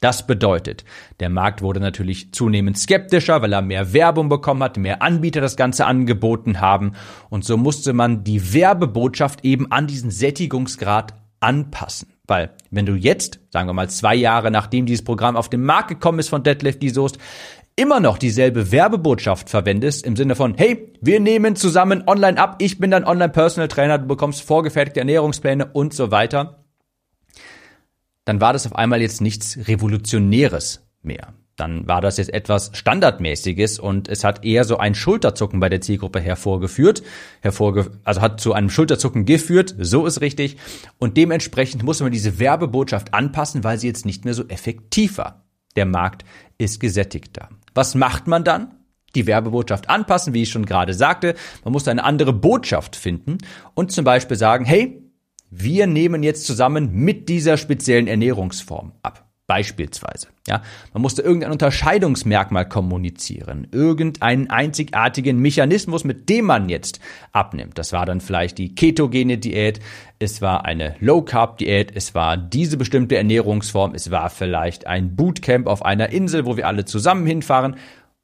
Das 0.00 0.26
bedeutet, 0.26 0.86
der 1.20 1.28
Markt 1.28 1.60
wurde 1.60 1.78
natürlich 1.78 2.32
zunehmend 2.32 2.78
skeptischer, 2.78 3.42
weil 3.42 3.52
er 3.52 3.60
mehr 3.60 3.92
Werbung 3.92 4.30
bekommen 4.30 4.62
hat, 4.62 4.78
mehr 4.78 5.02
Anbieter 5.02 5.42
das 5.42 5.56
Ganze 5.56 5.84
angeboten 5.84 6.60
haben 6.60 6.92
und 7.28 7.44
so 7.44 7.58
musste 7.58 7.92
man 7.92 8.24
die 8.24 8.54
Werbebotschaft 8.54 9.44
eben 9.44 9.70
an 9.70 9.86
diesen 9.86 10.10
Sättigungsgrad 10.10 11.12
anpassen. 11.40 12.08
Weil 12.30 12.50
wenn 12.70 12.86
du 12.86 12.94
jetzt, 12.94 13.40
sagen 13.50 13.68
wir 13.68 13.72
mal 13.72 13.90
zwei 13.90 14.14
Jahre 14.14 14.52
nachdem 14.52 14.86
dieses 14.86 15.04
Programm 15.04 15.36
auf 15.36 15.50
den 15.50 15.64
Markt 15.64 15.88
gekommen 15.88 16.20
ist 16.20 16.28
von 16.28 16.44
Deadlift 16.44 16.80
die 16.80 16.90
Soest, 16.90 17.18
immer 17.74 17.98
noch 17.98 18.18
dieselbe 18.18 18.70
Werbebotschaft 18.70 19.50
verwendest, 19.50 20.06
im 20.06 20.14
Sinne 20.14 20.36
von, 20.36 20.54
hey, 20.56 20.94
wir 21.00 21.18
nehmen 21.18 21.56
zusammen 21.56 22.04
online 22.06 22.38
ab, 22.38 22.56
ich 22.60 22.78
bin 22.78 22.92
dein 22.92 23.04
Online-Personal 23.04 23.66
Trainer, 23.66 23.98
du 23.98 24.06
bekommst 24.06 24.42
vorgefertigte 24.42 25.00
Ernährungspläne 25.00 25.72
und 25.72 25.92
so 25.92 26.12
weiter, 26.12 26.64
dann 28.24 28.40
war 28.40 28.52
das 28.52 28.64
auf 28.64 28.76
einmal 28.76 29.02
jetzt 29.02 29.20
nichts 29.20 29.58
Revolutionäres 29.66 30.88
mehr 31.02 31.34
dann 31.60 31.86
war 31.86 32.00
das 32.00 32.16
jetzt 32.16 32.32
etwas 32.32 32.70
Standardmäßiges 32.72 33.78
und 33.78 34.08
es 34.08 34.24
hat 34.24 34.44
eher 34.44 34.64
so 34.64 34.78
ein 34.78 34.94
Schulterzucken 34.94 35.60
bei 35.60 35.68
der 35.68 35.80
Zielgruppe 35.80 36.20
hervorgeführt, 36.20 37.02
hervorge 37.40 37.92
also 38.02 38.20
hat 38.20 38.40
zu 38.40 38.54
einem 38.54 38.70
Schulterzucken 38.70 39.26
geführt, 39.26 39.74
so 39.78 40.06
ist 40.06 40.20
richtig. 40.20 40.56
Und 40.98 41.16
dementsprechend 41.16 41.82
musste 41.82 42.04
man 42.04 42.12
diese 42.12 42.38
Werbebotschaft 42.38 43.14
anpassen, 43.14 43.62
weil 43.62 43.78
sie 43.78 43.86
jetzt 43.86 44.06
nicht 44.06 44.24
mehr 44.24 44.34
so 44.34 44.48
effektiv 44.48 45.18
war. 45.18 45.44
Der 45.76 45.86
Markt 45.86 46.24
ist 46.58 46.80
gesättigter. 46.80 47.50
Was 47.74 47.94
macht 47.94 48.26
man 48.26 48.42
dann? 48.42 48.74
Die 49.14 49.26
Werbebotschaft 49.26 49.90
anpassen, 49.90 50.34
wie 50.34 50.42
ich 50.42 50.50
schon 50.50 50.66
gerade 50.66 50.94
sagte. 50.94 51.34
Man 51.64 51.72
muss 51.72 51.88
eine 51.88 52.04
andere 52.04 52.32
Botschaft 52.32 52.96
finden 52.96 53.38
und 53.74 53.92
zum 53.92 54.04
Beispiel 54.04 54.36
sagen, 54.36 54.64
hey, 54.64 55.02
wir 55.50 55.86
nehmen 55.86 56.22
jetzt 56.22 56.46
zusammen 56.46 56.92
mit 56.92 57.28
dieser 57.28 57.56
speziellen 57.56 58.06
Ernährungsform 58.06 58.92
ab. 59.02 59.29
Beispielsweise. 59.50 60.28
Ja, 60.46 60.62
man 60.92 61.02
musste 61.02 61.22
irgendein 61.22 61.50
Unterscheidungsmerkmal 61.50 62.68
kommunizieren, 62.68 63.66
irgendeinen 63.72 64.48
einzigartigen 64.48 65.40
Mechanismus, 65.40 66.04
mit 66.04 66.28
dem 66.28 66.44
man 66.44 66.68
jetzt 66.68 67.00
abnimmt. 67.32 67.76
Das 67.76 67.92
war 67.92 68.06
dann 68.06 68.20
vielleicht 68.20 68.58
die 68.58 68.76
ketogene 68.76 69.38
Diät, 69.38 69.80
es 70.20 70.40
war 70.40 70.66
eine 70.66 70.94
Low 71.00 71.22
Carb 71.22 71.58
Diät, 71.58 71.90
es 71.96 72.14
war 72.14 72.36
diese 72.36 72.76
bestimmte 72.76 73.16
Ernährungsform, 73.16 73.92
es 73.96 74.12
war 74.12 74.30
vielleicht 74.30 74.86
ein 74.86 75.16
Bootcamp 75.16 75.66
auf 75.66 75.84
einer 75.84 76.10
Insel, 76.10 76.46
wo 76.46 76.56
wir 76.56 76.68
alle 76.68 76.84
zusammen 76.84 77.26
hinfahren. 77.26 77.74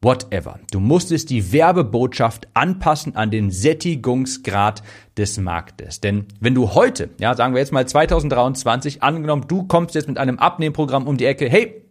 Whatever. 0.06 0.60
Du 0.70 0.78
musstest 0.78 1.30
die 1.30 1.52
Werbebotschaft 1.52 2.46
anpassen 2.54 3.16
an 3.16 3.32
den 3.32 3.50
Sättigungsgrad 3.50 4.84
des 5.16 5.36
Marktes. 5.36 6.00
Denn 6.00 6.26
wenn 6.38 6.54
du 6.54 6.74
heute, 6.74 7.10
ja, 7.18 7.34
sagen 7.34 7.54
wir 7.54 7.60
jetzt 7.60 7.72
mal 7.72 7.86
2023, 7.88 9.02
angenommen, 9.02 9.46
du 9.48 9.64
kommst 9.64 9.96
jetzt 9.96 10.06
mit 10.06 10.16
einem 10.16 10.38
Abnehmprogramm 10.38 11.08
um 11.08 11.16
die 11.16 11.24
Ecke, 11.24 11.48
hey, 11.48 11.82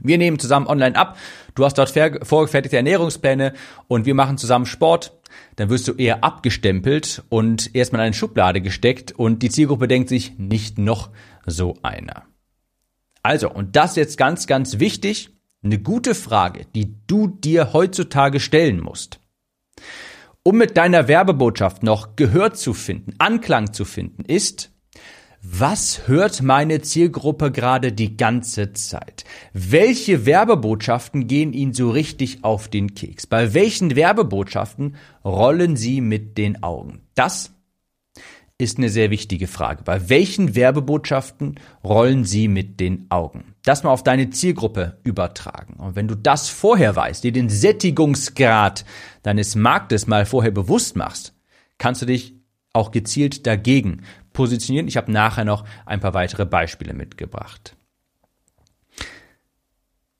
wir 0.00 0.18
nehmen 0.18 0.38
zusammen 0.38 0.68
online 0.68 0.94
ab, 0.94 1.18
du 1.56 1.64
hast 1.64 1.74
dort 1.74 1.90
vorgefertigte 2.22 2.76
Ernährungspläne 2.76 3.54
und 3.88 4.06
wir 4.06 4.14
machen 4.14 4.38
zusammen 4.38 4.66
Sport, 4.66 5.18
dann 5.56 5.68
wirst 5.68 5.88
du 5.88 5.94
eher 5.94 6.22
abgestempelt 6.22 7.24
und 7.28 7.74
erstmal 7.74 8.02
in 8.02 8.06
eine 8.06 8.14
Schublade 8.14 8.60
gesteckt 8.60 9.10
und 9.10 9.42
die 9.42 9.50
Zielgruppe 9.50 9.88
denkt 9.88 10.08
sich, 10.08 10.38
nicht 10.38 10.78
noch 10.78 11.10
so 11.44 11.74
einer. 11.82 12.22
Also, 13.24 13.50
und 13.50 13.74
das 13.74 13.96
jetzt 13.96 14.16
ganz, 14.16 14.46
ganz 14.46 14.78
wichtig, 14.78 15.37
eine 15.62 15.78
gute 15.78 16.14
Frage, 16.14 16.66
die 16.74 16.94
du 17.06 17.26
dir 17.26 17.72
heutzutage 17.72 18.40
stellen 18.40 18.80
musst. 18.80 19.20
Um 20.42 20.56
mit 20.56 20.76
deiner 20.76 21.08
Werbebotschaft 21.08 21.82
noch 21.82 22.16
Gehör 22.16 22.54
zu 22.54 22.72
finden, 22.74 23.14
Anklang 23.18 23.72
zu 23.72 23.84
finden, 23.84 24.24
ist, 24.24 24.70
was 25.42 26.08
hört 26.08 26.42
meine 26.42 26.80
Zielgruppe 26.80 27.52
gerade 27.52 27.92
die 27.92 28.16
ganze 28.16 28.72
Zeit? 28.72 29.24
Welche 29.52 30.26
Werbebotschaften 30.26 31.26
gehen 31.26 31.52
ihnen 31.52 31.74
so 31.74 31.90
richtig 31.90 32.44
auf 32.44 32.68
den 32.68 32.94
Keks? 32.94 33.26
Bei 33.26 33.54
welchen 33.54 33.94
Werbebotschaften 33.94 34.96
rollen 35.24 35.76
sie 35.76 36.00
mit 36.00 36.38
den 36.38 36.62
Augen? 36.62 37.02
Das 37.14 37.52
ist 38.58 38.78
eine 38.78 38.88
sehr 38.88 39.10
wichtige 39.10 39.46
Frage. 39.46 39.84
Bei 39.84 40.08
welchen 40.08 40.56
Werbebotschaften 40.56 41.60
rollen 41.84 42.24
sie 42.24 42.48
mit 42.48 42.80
den 42.80 43.06
Augen? 43.08 43.54
Das 43.62 43.84
mal 43.84 43.90
auf 43.90 44.02
deine 44.02 44.30
Zielgruppe 44.30 44.98
übertragen. 45.04 45.74
Und 45.74 45.94
wenn 45.94 46.08
du 46.08 46.16
das 46.16 46.48
vorher 46.48 46.96
weißt, 46.96 47.22
dir 47.22 47.32
den 47.32 47.48
Sättigungsgrad 47.48 48.84
deines 49.22 49.54
Marktes 49.54 50.08
mal 50.08 50.26
vorher 50.26 50.50
bewusst 50.50 50.96
machst, 50.96 51.34
kannst 51.78 52.02
du 52.02 52.06
dich 52.06 52.34
auch 52.72 52.90
gezielt 52.90 53.46
dagegen 53.46 54.02
positionieren. 54.32 54.88
Ich 54.88 54.96
habe 54.96 55.12
nachher 55.12 55.44
noch 55.44 55.64
ein 55.86 56.00
paar 56.00 56.14
weitere 56.14 56.44
Beispiele 56.44 56.94
mitgebracht. 56.94 57.76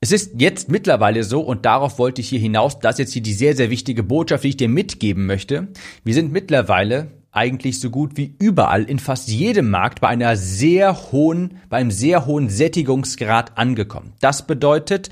Es 0.01 0.13
ist 0.13 0.41
jetzt 0.41 0.69
mittlerweile 0.69 1.25
so, 1.25 1.41
und 1.41 1.67
darauf 1.67 1.99
wollte 1.99 2.21
ich 2.21 2.29
hier 2.29 2.39
hinaus, 2.39 2.79
das 2.79 2.95
ist 2.95 2.99
jetzt 3.01 3.13
hier 3.15 3.23
die 3.23 3.33
sehr, 3.33 3.57
sehr 3.57 3.69
wichtige 3.69 4.05
Botschaft, 4.05 4.45
die 4.45 4.51
ich 4.51 4.57
dir 4.57 4.69
mitgeben 4.69 5.27
möchte. 5.27 5.69
Wir 6.05 6.15
sind 6.15 6.31
mittlerweile 6.31 7.18
eigentlich 7.39 7.79
so 7.79 7.89
gut 7.89 8.17
wie 8.17 8.35
überall 8.41 8.83
in 8.83 8.99
fast 8.99 9.29
jedem 9.29 9.71
Markt 9.71 10.01
bei 10.01 10.09
einer 10.09 10.37
sehr 10.37 11.13
hohen, 11.13 11.61
bei 11.69 11.77
einem 11.77 11.93
sehr 11.93 12.27
hohen 12.27 12.49
Sättigungsgrad 12.49 13.57
angekommen. 13.57 14.13
Das 14.21 14.45
bedeutet, 14.45 15.09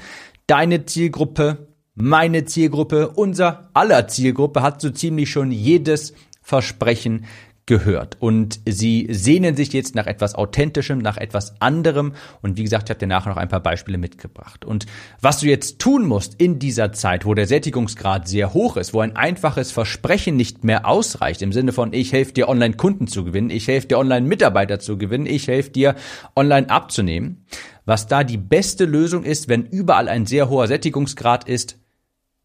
deine 0.49 0.87
Zielgruppe, 0.87 1.69
meine 1.95 2.45
Zielgruppe, 2.45 3.11
unser 3.11 3.71
aller 3.75 4.09
Zielgruppe 4.09 4.63
hat 4.63 4.81
so 4.81 4.91
ziemlich 4.91 5.31
schon 5.31 5.53
jedes 5.53 6.15
Versprechen 6.43 7.27
gehört. 7.67 8.17
Und 8.21 8.61
sie 8.65 9.09
sehnen 9.11 9.57
sich 9.57 9.73
jetzt 9.73 9.97
nach 9.97 10.07
etwas 10.07 10.37
Authentischem, 10.37 10.99
nach 10.99 11.17
etwas 11.17 11.61
anderem. 11.61 12.15
Und 12.41 12.57
wie 12.57 12.63
gesagt, 12.63 12.85
ich 12.85 12.91
habe 12.91 13.01
dir 13.01 13.09
nachher 13.09 13.31
noch 13.31 13.37
ein 13.37 13.49
paar 13.49 13.61
Beispiele 13.61 13.99
mitgebracht. 13.99 14.65
Und 14.65 14.87
was 15.21 15.41
du 15.41 15.47
jetzt 15.47 15.81
tun 15.81 16.07
musst 16.07 16.41
in 16.41 16.61
dieser 16.61 16.93
Zeit, 16.93 17.27
wo 17.27 17.35
der 17.35 17.49
Sättigungsgrad 17.49 18.29
sehr 18.29 18.55
hoch 18.55 18.77
ist, 18.77 18.95
wo 18.95 19.01
ein 19.01 19.17
einfaches 19.17 19.73
Versprechen 19.73 20.37
nicht 20.37 20.63
mehr 20.63 20.87
ausreicht, 20.87 21.43
im 21.43 21.53
Sinne 21.53 21.73
von, 21.73 21.93
ich 21.93 22.13
helfe 22.13 22.33
dir 22.33 22.49
online 22.49 22.75
Kunden 22.75 23.09
zu 23.09 23.25
gewinnen, 23.25 23.51
ich 23.51 23.67
helfe 23.67 23.89
dir 23.89 23.99
online 23.99 24.27
Mitarbeiter 24.27 24.79
zu 24.79 24.97
gewinnen, 24.97 25.27
ich 25.27 25.49
helfe 25.49 25.71
dir 25.71 25.97
online 26.37 26.71
abzunehmen, 26.71 27.45
was 27.85 28.07
da 28.07 28.23
die 28.23 28.39
beste 28.39 28.85
Lösung 28.85 29.25
ist, 29.25 29.49
wenn 29.49 29.67
überall 29.67 30.09
ein 30.09 30.27
sehr 30.27 30.49
hoher 30.49 30.69
Sättigungsgrad 30.69 31.49
ist, 31.49 31.79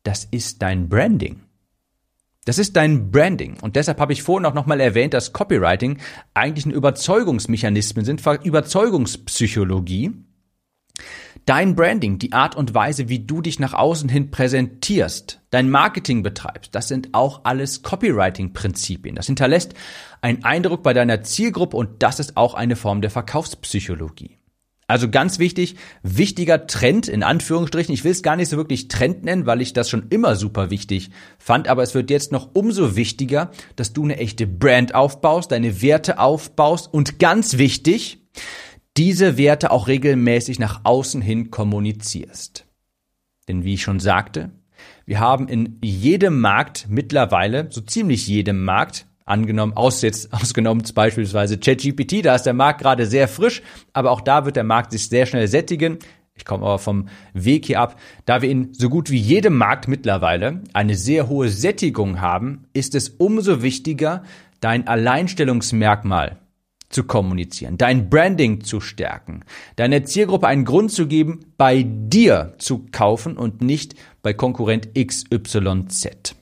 das 0.03 0.27
ist 0.31 0.63
dein 0.63 0.89
Branding. 0.89 1.41
Das 2.45 2.57
ist 2.57 2.75
dein 2.75 3.11
Branding. 3.11 3.57
Und 3.61 3.75
deshalb 3.75 3.99
habe 3.99 4.13
ich 4.13 4.23
vorhin 4.23 4.47
auch 4.47 4.55
nochmal 4.55 4.79
erwähnt, 4.79 5.13
dass 5.13 5.31
Copywriting 5.31 5.99
eigentlich 6.33 6.65
ein 6.65 6.71
Überzeugungsmechanismen 6.71 8.03
sind, 8.03 8.25
Überzeugungspsychologie. 8.43 10.11
Dein 11.45 11.75
Branding, 11.75 12.19
die 12.19 12.33
Art 12.33 12.55
und 12.55 12.73
Weise, 12.73 13.09
wie 13.09 13.19
du 13.19 13.41
dich 13.41 13.59
nach 13.59 13.73
außen 13.73 14.09
hin 14.09 14.31
präsentierst, 14.31 15.41
dein 15.49 15.69
Marketing 15.69 16.23
betreibst, 16.23 16.75
das 16.75 16.87
sind 16.87 17.13
auch 17.13 17.41
alles 17.45 17.83
Copywriting-Prinzipien. 17.83 19.15
Das 19.15 19.27
hinterlässt 19.27 19.73
einen 20.21 20.43
Eindruck 20.43 20.83
bei 20.83 20.93
deiner 20.93 21.23
Zielgruppe 21.23 21.77
und 21.77 22.03
das 22.03 22.19
ist 22.19 22.37
auch 22.37 22.53
eine 22.53 22.75
Form 22.75 23.01
der 23.01 23.09
Verkaufspsychologie. 23.09 24.40
Also 24.91 25.09
ganz 25.09 25.39
wichtig, 25.39 25.77
wichtiger 26.03 26.67
Trend 26.67 27.07
in 27.07 27.23
Anführungsstrichen. 27.23 27.93
Ich 27.93 28.03
will 28.03 28.11
es 28.11 28.23
gar 28.23 28.35
nicht 28.35 28.49
so 28.49 28.57
wirklich 28.57 28.89
Trend 28.89 29.23
nennen, 29.23 29.45
weil 29.45 29.61
ich 29.61 29.71
das 29.71 29.89
schon 29.89 30.07
immer 30.09 30.35
super 30.35 30.69
wichtig 30.69 31.11
fand, 31.37 31.69
aber 31.69 31.81
es 31.81 31.95
wird 31.95 32.09
jetzt 32.09 32.33
noch 32.33 32.49
umso 32.55 32.97
wichtiger, 32.97 33.51
dass 33.77 33.93
du 33.93 34.03
eine 34.03 34.17
echte 34.17 34.47
Brand 34.47 34.93
aufbaust, 34.93 35.53
deine 35.53 35.81
Werte 35.81 36.19
aufbaust 36.19 36.93
und 36.93 37.19
ganz 37.19 37.57
wichtig, 37.57 38.27
diese 38.97 39.37
Werte 39.37 39.71
auch 39.71 39.87
regelmäßig 39.87 40.59
nach 40.59 40.81
außen 40.83 41.21
hin 41.21 41.51
kommunizierst. 41.51 42.65
Denn 43.47 43.63
wie 43.63 43.75
ich 43.75 43.83
schon 43.83 44.01
sagte, 44.01 44.51
wir 45.05 45.21
haben 45.21 45.47
in 45.47 45.77
jedem 45.81 46.41
Markt 46.41 46.87
mittlerweile, 46.89 47.67
so 47.69 47.79
ziemlich 47.79 48.27
jedem 48.27 48.65
Markt, 48.65 49.07
angenommen, 49.31 49.73
aus 49.73 50.01
jetzt, 50.01 50.31
ausgenommen 50.33 50.83
beispielsweise 50.93 51.57
ChatGPT, 51.57 52.25
da 52.25 52.35
ist 52.35 52.43
der 52.43 52.53
Markt 52.53 52.81
gerade 52.81 53.05
sehr 53.05 53.27
frisch, 53.27 53.61
aber 53.93 54.11
auch 54.11 54.21
da 54.21 54.45
wird 54.45 54.55
der 54.55 54.63
Markt 54.63 54.91
sich 54.91 55.07
sehr 55.07 55.25
schnell 55.25 55.47
sättigen. 55.47 55.97
Ich 56.33 56.45
komme 56.45 56.63
aber 56.63 56.79
vom 56.79 57.07
Weg 57.33 57.65
hier 57.65 57.79
ab. 57.79 57.99
Da 58.25 58.41
wir 58.41 58.49
in 58.49 58.73
so 58.73 58.89
gut 58.89 59.09
wie 59.11 59.17
jedem 59.17 59.57
Markt 59.57 59.87
mittlerweile 59.87 60.61
eine 60.73 60.95
sehr 60.95 61.27
hohe 61.27 61.49
Sättigung 61.49 62.21
haben, 62.21 62.65
ist 62.73 62.95
es 62.95 63.09
umso 63.09 63.61
wichtiger, 63.61 64.23
dein 64.59 64.87
Alleinstellungsmerkmal 64.87 66.37
zu 66.89 67.03
kommunizieren, 67.03 67.77
dein 67.77 68.09
Branding 68.09 68.63
zu 68.63 68.81
stärken, 68.81 69.43
deiner 69.75 70.03
Zielgruppe 70.03 70.47
einen 70.47 70.65
Grund 70.65 70.91
zu 70.91 71.07
geben, 71.07 71.39
bei 71.57 71.83
dir 71.83 72.53
zu 72.57 72.85
kaufen 72.91 73.37
und 73.37 73.61
nicht 73.61 73.95
bei 74.21 74.33
Konkurrent 74.33 74.89
XYZ. 74.95 76.35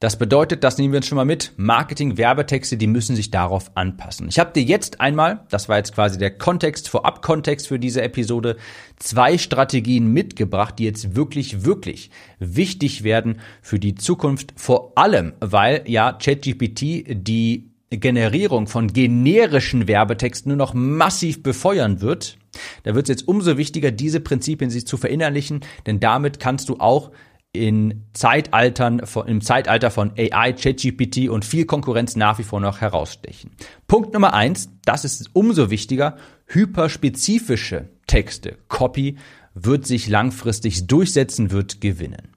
Das 0.00 0.18
bedeutet, 0.18 0.64
das 0.64 0.76
nehmen 0.76 0.92
wir 0.92 0.98
uns 0.98 1.06
schon 1.06 1.16
mal 1.16 1.24
mit, 1.24 1.52
Marketing, 1.56 2.18
Werbetexte, 2.18 2.76
die 2.76 2.88
müssen 2.88 3.16
sich 3.16 3.30
darauf 3.30 3.76
anpassen. 3.76 4.28
Ich 4.28 4.38
habe 4.38 4.52
dir 4.52 4.62
jetzt 4.62 5.00
einmal, 5.00 5.46
das 5.50 5.68
war 5.68 5.78
jetzt 5.78 5.94
quasi 5.94 6.18
der 6.18 6.36
Kontext, 6.36 6.88
Vorab-Kontext 6.88 7.68
für 7.68 7.78
diese 7.78 8.02
Episode, 8.02 8.56
zwei 8.96 9.38
Strategien 9.38 10.12
mitgebracht, 10.12 10.78
die 10.78 10.84
jetzt 10.84 11.14
wirklich, 11.14 11.64
wirklich 11.64 12.10
wichtig 12.38 13.04
werden 13.04 13.40
für 13.62 13.78
die 13.78 13.94
Zukunft. 13.94 14.52
Vor 14.56 14.92
allem, 14.96 15.32
weil 15.40 15.84
ja 15.86 16.12
ChatGPT 16.12 17.04
die 17.08 17.70
Generierung 17.90 18.66
von 18.66 18.92
generischen 18.92 19.86
Werbetexten 19.86 20.50
nur 20.50 20.58
noch 20.58 20.74
massiv 20.74 21.42
befeuern 21.42 22.00
wird. 22.00 22.36
Da 22.82 22.94
wird 22.94 23.08
es 23.08 23.16
jetzt 23.16 23.28
umso 23.28 23.56
wichtiger, 23.56 23.90
diese 23.90 24.20
Prinzipien 24.20 24.70
sich 24.70 24.86
zu 24.86 24.96
verinnerlichen, 24.96 25.60
denn 25.86 26.00
damit 26.00 26.40
kannst 26.40 26.68
du 26.68 26.78
auch 26.78 27.10
in 27.54 28.04
Zeitaltern, 28.12 29.00
im 29.26 29.40
Zeitalter 29.40 29.90
von 29.90 30.12
AI, 30.18 30.52
ChatGPT 30.52 31.28
und 31.28 31.44
viel 31.44 31.64
Konkurrenz 31.64 32.16
nach 32.16 32.38
wie 32.38 32.42
vor 32.42 32.60
noch 32.60 32.80
herausstechen. 32.80 33.52
Punkt 33.86 34.12
Nummer 34.12 34.34
eins, 34.34 34.70
das 34.84 35.04
ist 35.04 35.30
umso 35.32 35.70
wichtiger, 35.70 36.16
hyperspezifische 36.46 37.88
Texte, 38.06 38.58
Copy, 38.68 39.16
wird 39.54 39.86
sich 39.86 40.08
langfristig 40.08 40.88
durchsetzen, 40.88 41.52
wird 41.52 41.80
gewinnen. 41.80 42.33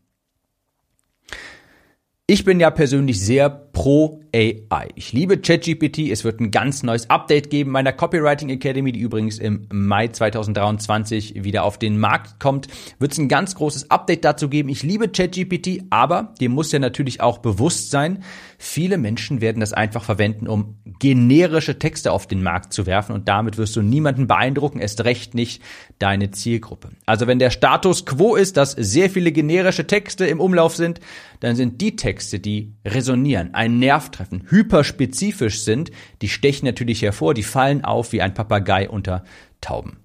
Ich 2.30 2.44
bin 2.44 2.60
ja 2.60 2.72
persönlich 2.72 3.22
sehr 3.22 3.50
pro 3.50 4.20
AI. 4.36 4.90
Ich 4.96 5.14
liebe 5.14 5.38
ChatGPT. 5.38 6.12
Es 6.12 6.26
wird 6.26 6.42
ein 6.42 6.52
ganz 6.52 6.84
neues 6.84 7.10
Update 7.10 7.50
geben 7.50 7.72
meiner 7.72 7.94
Copywriting 7.94 8.50
Academy, 8.50 8.92
die 8.92 9.00
übrigens 9.00 9.40
im 9.40 9.66
Mai 9.72 10.10
2023 10.10 11.46
wieder 11.46 11.64
auf 11.64 11.78
den 11.78 11.98
Markt 11.98 12.42
kommt. 12.42 12.68
Wird 13.00 13.14
es 13.14 13.18
ein 13.18 13.30
ganz 13.30 13.56
großes 13.56 13.92
Update 13.92 14.26
dazu 14.26 14.50
geben. 14.50 14.68
Ich 14.68 14.84
liebe 14.84 15.08
ChatGPT, 15.08 15.84
aber 15.90 16.34
dir 16.42 16.50
muss 16.50 16.74
ja 16.74 16.80
natürlich 16.80 17.22
auch 17.22 17.38
bewusst 17.38 17.92
sein, 17.92 18.24
viele 18.58 18.98
Menschen 18.98 19.40
werden 19.40 19.60
das 19.60 19.72
einfach 19.72 20.04
verwenden, 20.04 20.48
um 20.48 20.76
generische 21.00 21.80
Texte 21.80 22.12
auf 22.12 22.28
den 22.28 22.44
Markt 22.44 22.74
zu 22.74 22.86
werfen 22.88 23.14
und 23.14 23.30
damit 23.30 23.58
wirst 23.58 23.76
du 23.76 23.82
niemanden 23.82 24.28
beeindrucken, 24.28 24.80
erst 24.80 25.06
recht 25.06 25.36
nicht 25.36 25.62
deine 26.00 26.32
Zielgruppe. 26.32 26.90
Also 27.06 27.28
wenn 27.28 27.40
der 27.40 27.52
Status 27.52 28.06
quo 28.06 28.36
ist, 28.36 28.58
dass 28.58 28.72
sehr 28.72 29.10
viele 29.10 29.32
generische 29.32 29.86
Texte 29.86 30.26
im 30.26 30.40
Umlauf 30.40 30.76
sind, 30.76 31.00
dann 31.40 31.56
sind 31.56 31.82
die 31.82 31.96
Texte, 31.96 32.40
die 32.40 32.74
resonieren, 32.86 33.54
einen 33.54 33.80
Nerv 33.80 34.10
treffen, 34.12 34.44
hyperspezifisch 34.50 35.62
sind, 35.62 35.92
die 36.22 36.30
stechen 36.30 36.66
natürlich 36.66 37.02
hervor, 37.02 37.34
die 37.34 37.44
fallen 37.44 37.84
auf 37.84 38.12
wie 38.12 38.22
ein 38.22 38.34
Papagei 38.34 38.90
unter 38.90 39.24
Tauben. 39.62 39.98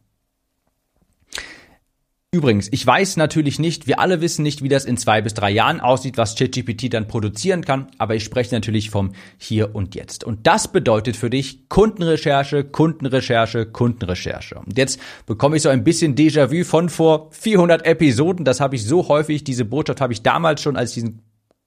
Übrigens, 2.35 2.69
ich 2.73 2.87
weiß 2.87 3.19
natürlich 3.19 3.59
nicht, 3.59 3.87
wir 3.87 4.01
alle 4.01 4.23
wissen 4.23 4.43
nicht, 4.43 4.63
wie 4.63 4.71
das 4.71 4.87
in 4.87 4.97
zwei 4.97 5.21
bis 5.21 5.35
drei 5.35 5.51
Jahren 5.51 5.81
aussieht, 5.81 6.17
was 6.17 6.35
ChatGPT 6.35 6.91
dann 6.95 7.07
produzieren 7.07 7.63
kann, 7.63 7.89
aber 7.99 8.15
ich 8.15 8.25
spreche 8.25 8.55
natürlich 8.55 8.89
vom 8.89 9.13
Hier 9.37 9.75
und 9.75 9.95
Jetzt. 9.95 10.25
Und 10.25 10.47
das 10.47 10.73
bedeutet 10.73 11.15
für 11.15 11.29
dich 11.29 11.69
Kundenrecherche, 11.69 12.65
Kundenrecherche, 12.65 13.67
Kundenrecherche. 13.67 14.55
Und 14.55 14.79
jetzt 14.79 14.99
bekomme 15.27 15.57
ich 15.57 15.63
so 15.63 15.69
ein 15.69 15.85
bisschen 15.85 16.15
Déjà-vu 16.15 16.65
von 16.65 16.89
vor 16.89 17.29
400 17.33 17.85
Episoden. 17.85 18.47
Das 18.47 18.61
habe 18.61 18.77
ich 18.77 18.87
so 18.87 19.09
häufig, 19.09 19.45
diese 19.45 19.67
Botschaft 19.67 20.01
habe 20.01 20.15
ich 20.15 20.23
damals 20.23 20.63
schon, 20.63 20.79
als 20.79 20.93
ich 20.93 21.03
diesen 21.03 21.21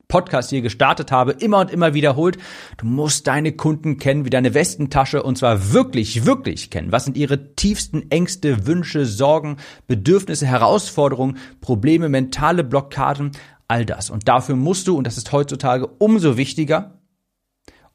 Podcast 0.07 0.49
hier 0.49 0.61
gestartet 0.61 1.11
habe, 1.11 1.31
immer 1.31 1.59
und 1.59 1.71
immer 1.71 1.93
wiederholt. 1.93 2.37
Du 2.77 2.85
musst 2.85 3.27
deine 3.27 3.51
Kunden 3.51 3.97
kennen 3.97 4.25
wie 4.25 4.29
deine 4.29 4.53
Westentasche 4.53 5.23
und 5.23 5.37
zwar 5.37 5.73
wirklich, 5.73 6.25
wirklich 6.25 6.69
kennen. 6.69 6.91
Was 6.91 7.05
sind 7.05 7.17
ihre 7.17 7.55
tiefsten 7.55 8.11
Ängste, 8.11 8.67
Wünsche, 8.67 9.05
Sorgen, 9.05 9.57
Bedürfnisse, 9.87 10.45
Herausforderungen, 10.45 11.37
Probleme, 11.61 12.09
mentale 12.09 12.63
Blockaden, 12.63 13.31
all 13.67 13.85
das. 13.85 14.09
Und 14.09 14.27
dafür 14.27 14.55
musst 14.55 14.87
du, 14.87 14.97
und 14.97 15.05
das 15.05 15.17
ist 15.17 15.31
heutzutage 15.31 15.87
umso 15.87 16.37
wichtiger, 16.37 16.99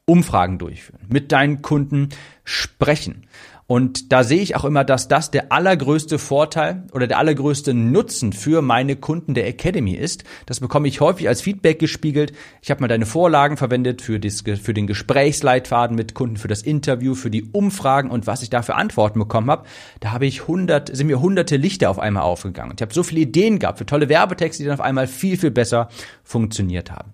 Umfragen 0.05 0.57
durchführen, 0.57 1.05
mit 1.09 1.31
deinen 1.31 1.61
Kunden 1.61 2.09
sprechen. 2.43 3.27
Und 3.71 4.11
da 4.11 4.25
sehe 4.25 4.41
ich 4.41 4.57
auch 4.57 4.65
immer, 4.65 4.83
dass 4.83 5.07
das 5.07 5.31
der 5.31 5.53
allergrößte 5.53 6.19
Vorteil 6.19 6.83
oder 6.91 7.07
der 7.07 7.19
allergrößte 7.19 7.73
Nutzen 7.73 8.33
für 8.33 8.61
meine 8.61 8.97
Kunden 8.97 9.33
der 9.33 9.47
Academy 9.47 9.93
ist. 9.93 10.25
Das 10.45 10.59
bekomme 10.59 10.89
ich 10.89 10.99
häufig 10.99 11.29
als 11.29 11.39
Feedback 11.39 11.79
gespiegelt. 11.79 12.33
Ich 12.61 12.69
habe 12.69 12.81
mal 12.81 12.89
deine 12.89 13.05
Vorlagen 13.05 13.55
verwendet 13.55 14.01
für, 14.01 14.19
das, 14.19 14.41
für 14.41 14.73
den 14.73 14.87
Gesprächsleitfaden 14.87 15.95
mit 15.95 16.15
Kunden, 16.15 16.35
für 16.35 16.49
das 16.49 16.63
Interview, 16.63 17.15
für 17.15 17.31
die 17.31 17.45
Umfragen 17.45 18.11
und 18.11 18.27
was 18.27 18.43
ich 18.43 18.49
da 18.49 18.61
für 18.61 18.75
Antworten 18.75 19.19
bekommen 19.19 19.49
habe. 19.49 19.65
Da 20.01 20.11
habe 20.11 20.25
ich 20.25 20.49
hundert, 20.49 20.93
sind 20.93 21.07
mir 21.07 21.21
hunderte 21.21 21.55
Lichter 21.55 21.91
auf 21.91 21.99
einmal 21.99 22.23
aufgegangen. 22.23 22.71
Und 22.71 22.81
ich 22.81 22.85
habe 22.85 22.93
so 22.93 23.03
viele 23.03 23.21
Ideen 23.21 23.57
gehabt 23.57 23.77
für 23.77 23.85
tolle 23.85 24.09
Werbetexte, 24.09 24.63
die 24.63 24.67
dann 24.67 24.79
auf 24.79 24.85
einmal 24.85 25.07
viel, 25.07 25.37
viel 25.37 25.51
besser 25.51 25.87
funktioniert 26.25 26.91
haben. 26.91 27.13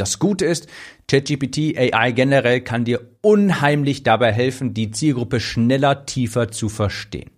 Das 0.00 0.18
Gute 0.18 0.46
ist, 0.46 0.66
ChatGPT 1.08 1.76
AI 1.76 2.12
generell 2.12 2.62
kann 2.62 2.86
dir 2.86 3.00
unheimlich 3.20 4.02
dabei 4.02 4.32
helfen, 4.32 4.72
die 4.72 4.90
Zielgruppe 4.90 5.40
schneller, 5.40 6.06
tiefer 6.06 6.50
zu 6.50 6.70
verstehen. 6.70 7.30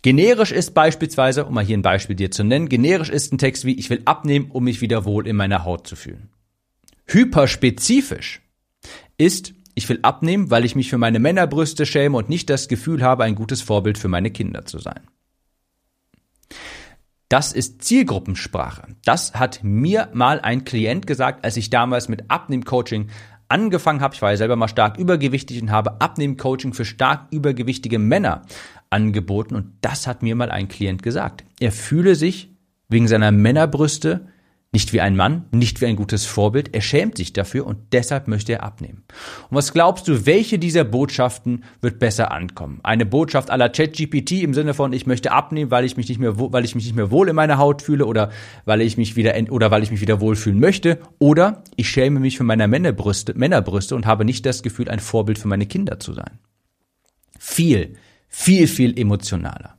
Generisch 0.00 0.52
ist 0.52 0.72
beispielsweise, 0.72 1.44
um 1.44 1.52
mal 1.52 1.64
hier 1.64 1.76
ein 1.76 1.82
Beispiel 1.82 2.16
dir 2.16 2.30
zu 2.30 2.44
nennen, 2.44 2.70
generisch 2.70 3.10
ist 3.10 3.32
ein 3.32 3.38
Text 3.38 3.66
wie 3.66 3.78
ich 3.78 3.90
will 3.90 4.00
abnehmen, 4.06 4.50
um 4.50 4.64
mich 4.64 4.80
wieder 4.80 5.04
wohl 5.04 5.26
in 5.26 5.36
meiner 5.36 5.64
Haut 5.64 5.86
zu 5.86 5.96
fühlen. 5.96 6.30
Hyperspezifisch 7.06 8.40
ist 9.18 9.52
ich 9.74 9.88
will 9.88 10.00
abnehmen, 10.02 10.50
weil 10.50 10.64
ich 10.64 10.74
mich 10.74 10.90
für 10.90 10.98
meine 10.98 11.20
Männerbrüste 11.20 11.86
schäme 11.86 12.16
und 12.16 12.28
nicht 12.28 12.50
das 12.50 12.66
Gefühl 12.66 13.02
habe, 13.02 13.22
ein 13.22 13.36
gutes 13.36 13.62
Vorbild 13.62 13.96
für 13.96 14.08
meine 14.08 14.32
Kinder 14.32 14.64
zu 14.64 14.78
sein. 14.78 15.02
Das 17.28 17.52
ist 17.52 17.82
Zielgruppensprache. 17.82 18.96
Das 19.04 19.34
hat 19.34 19.60
mir 19.62 20.08
mal 20.14 20.40
ein 20.40 20.64
Klient 20.64 21.06
gesagt, 21.06 21.44
als 21.44 21.58
ich 21.58 21.68
damals 21.68 22.08
mit 22.08 22.30
Abnehmcoaching 22.30 23.08
angefangen 23.48 24.00
habe. 24.00 24.14
Ich 24.14 24.22
war 24.22 24.30
ja 24.30 24.36
selber 24.38 24.56
mal 24.56 24.68
stark 24.68 24.98
übergewichtig 24.98 25.60
und 25.60 25.70
habe 25.70 26.00
Abnehmcoaching 26.00 26.72
für 26.72 26.86
stark 26.86 27.26
übergewichtige 27.30 27.98
Männer 27.98 28.42
angeboten. 28.88 29.56
Und 29.56 29.72
das 29.82 30.06
hat 30.06 30.22
mir 30.22 30.36
mal 30.36 30.50
ein 30.50 30.68
Klient 30.68 31.02
gesagt. 31.02 31.44
Er 31.60 31.72
fühle 31.72 32.14
sich 32.14 32.50
wegen 32.88 33.08
seiner 33.08 33.30
Männerbrüste 33.30 34.28
nicht 34.70 34.92
wie 34.92 35.00
ein 35.00 35.16
Mann, 35.16 35.46
nicht 35.50 35.80
wie 35.80 35.86
ein 35.86 35.96
gutes 35.96 36.26
Vorbild. 36.26 36.74
Er 36.74 36.82
schämt 36.82 37.16
sich 37.16 37.32
dafür 37.32 37.66
und 37.66 37.78
deshalb 37.92 38.28
möchte 38.28 38.52
er 38.52 38.62
abnehmen. 38.62 39.04
Und 39.48 39.56
was 39.56 39.72
glaubst 39.72 40.06
du, 40.08 40.26
welche 40.26 40.58
dieser 40.58 40.84
Botschaften 40.84 41.64
wird 41.80 41.98
besser 41.98 42.32
ankommen? 42.32 42.80
Eine 42.82 43.06
Botschaft 43.06 43.50
aller 43.50 43.70
ChatGPT 43.70 44.42
im 44.42 44.52
Sinne 44.52 44.74
von 44.74 44.92
ich 44.92 45.06
möchte 45.06 45.32
abnehmen, 45.32 45.70
weil 45.70 45.86
ich 45.86 45.96
mich 45.96 46.10
nicht 46.10 46.18
mehr 46.18 46.38
weil 46.38 46.66
ich 46.66 46.74
mich 46.74 46.84
nicht 46.84 46.96
mehr 46.96 47.10
wohl 47.10 47.30
in 47.30 47.36
meiner 47.36 47.56
Haut 47.56 47.80
fühle 47.80 48.04
oder 48.04 48.30
weil 48.66 48.82
ich 48.82 48.98
mich 48.98 49.16
wieder 49.16 49.34
oder 49.50 49.70
weil 49.70 49.82
ich 49.82 49.90
mich 49.90 50.02
wieder 50.02 50.20
wohlfühlen 50.20 50.60
möchte 50.60 50.98
oder 51.18 51.64
ich 51.76 51.88
schäme 51.88 52.20
mich 52.20 52.36
für 52.36 52.44
meine 52.44 52.68
Männerbrüste, 52.68 53.32
Männerbrüste 53.34 53.96
und 53.96 54.04
habe 54.04 54.26
nicht 54.26 54.44
das 54.44 54.62
Gefühl 54.62 54.90
ein 54.90 55.00
Vorbild 55.00 55.38
für 55.38 55.48
meine 55.48 55.66
Kinder 55.66 55.98
zu 55.98 56.12
sein. 56.12 56.38
Viel, 57.38 57.94
viel, 58.28 58.66
viel 58.66 58.98
emotionaler. 58.98 59.77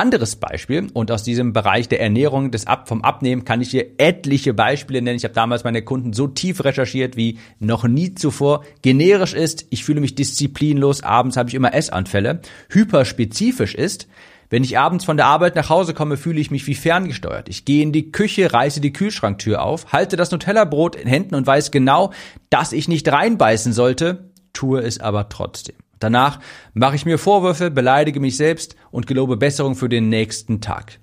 Anderes 0.00 0.36
Beispiel, 0.36 0.88
und 0.94 1.10
aus 1.10 1.24
diesem 1.24 1.52
Bereich 1.52 1.86
der 1.86 2.00
Ernährung, 2.00 2.50
des 2.50 2.66
Ab 2.66 2.88
vom 2.88 3.02
Abnehmen, 3.02 3.44
kann 3.44 3.60
ich 3.60 3.68
hier 3.68 3.86
etliche 3.98 4.54
Beispiele 4.54 5.02
nennen. 5.02 5.18
Ich 5.18 5.24
habe 5.24 5.34
damals 5.34 5.62
meine 5.62 5.82
Kunden 5.82 6.14
so 6.14 6.26
tief 6.26 6.64
recherchiert 6.64 7.18
wie 7.18 7.38
noch 7.58 7.84
nie 7.84 8.14
zuvor. 8.14 8.64
Generisch 8.80 9.34
ist, 9.34 9.66
ich 9.68 9.84
fühle 9.84 10.00
mich 10.00 10.14
disziplinlos, 10.14 11.02
abends 11.02 11.36
habe 11.36 11.50
ich 11.50 11.54
immer 11.54 11.74
Essanfälle. 11.74 12.40
Hyperspezifisch 12.70 13.74
ist, 13.74 14.08
wenn 14.48 14.64
ich 14.64 14.78
abends 14.78 15.04
von 15.04 15.18
der 15.18 15.26
Arbeit 15.26 15.54
nach 15.54 15.68
Hause 15.68 15.92
komme, 15.92 16.16
fühle 16.16 16.40
ich 16.40 16.50
mich 16.50 16.66
wie 16.66 16.74
ferngesteuert. 16.74 17.50
Ich 17.50 17.66
gehe 17.66 17.82
in 17.82 17.92
die 17.92 18.10
Küche, 18.10 18.54
reiße 18.54 18.80
die 18.80 18.94
Kühlschranktür 18.94 19.62
auf, 19.62 19.92
halte 19.92 20.16
das 20.16 20.30
Nutella-Brot 20.30 20.96
in 20.96 21.08
Händen 21.08 21.34
und 21.34 21.46
weiß 21.46 21.70
genau, 21.72 22.14
dass 22.48 22.72
ich 22.72 22.88
nicht 22.88 23.06
reinbeißen 23.12 23.74
sollte, 23.74 24.30
tue 24.54 24.80
es 24.80 24.98
aber 24.98 25.28
trotzdem. 25.28 25.76
Danach 26.00 26.40
mache 26.74 26.96
ich 26.96 27.06
mir 27.06 27.18
Vorwürfe, 27.18 27.70
beleidige 27.70 28.18
mich 28.18 28.36
selbst 28.36 28.74
und 28.90 29.06
gelobe 29.06 29.36
Besserung 29.36 29.76
für 29.76 29.88
den 29.88 30.08
nächsten 30.08 30.60
Tag. 30.60 30.98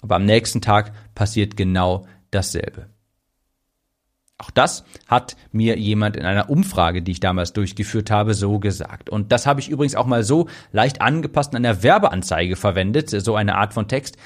Aber 0.00 0.16
am 0.16 0.24
nächsten 0.24 0.60
Tag 0.60 0.92
passiert 1.14 1.56
genau 1.56 2.06
dasselbe. 2.30 2.86
Auch 4.38 4.50
das 4.50 4.84
hat 5.06 5.36
mir 5.52 5.78
jemand 5.78 6.16
in 6.16 6.24
einer 6.24 6.48
Umfrage, 6.48 7.02
die 7.02 7.12
ich 7.12 7.20
damals 7.20 7.52
durchgeführt 7.52 8.10
habe, 8.10 8.32
so 8.32 8.58
gesagt. 8.58 9.10
Und 9.10 9.32
das 9.32 9.46
habe 9.46 9.60
ich 9.60 9.68
übrigens 9.68 9.94
auch 9.94 10.06
mal 10.06 10.22
so 10.22 10.48
leicht 10.72 11.02
angepasst 11.02 11.52
in 11.52 11.58
einer 11.58 11.82
Werbeanzeige 11.82 12.56
verwendet, 12.56 13.10
so 13.10 13.36
eine 13.36 13.56
Art 13.56 13.74
von 13.74 13.86
Text 13.86 14.16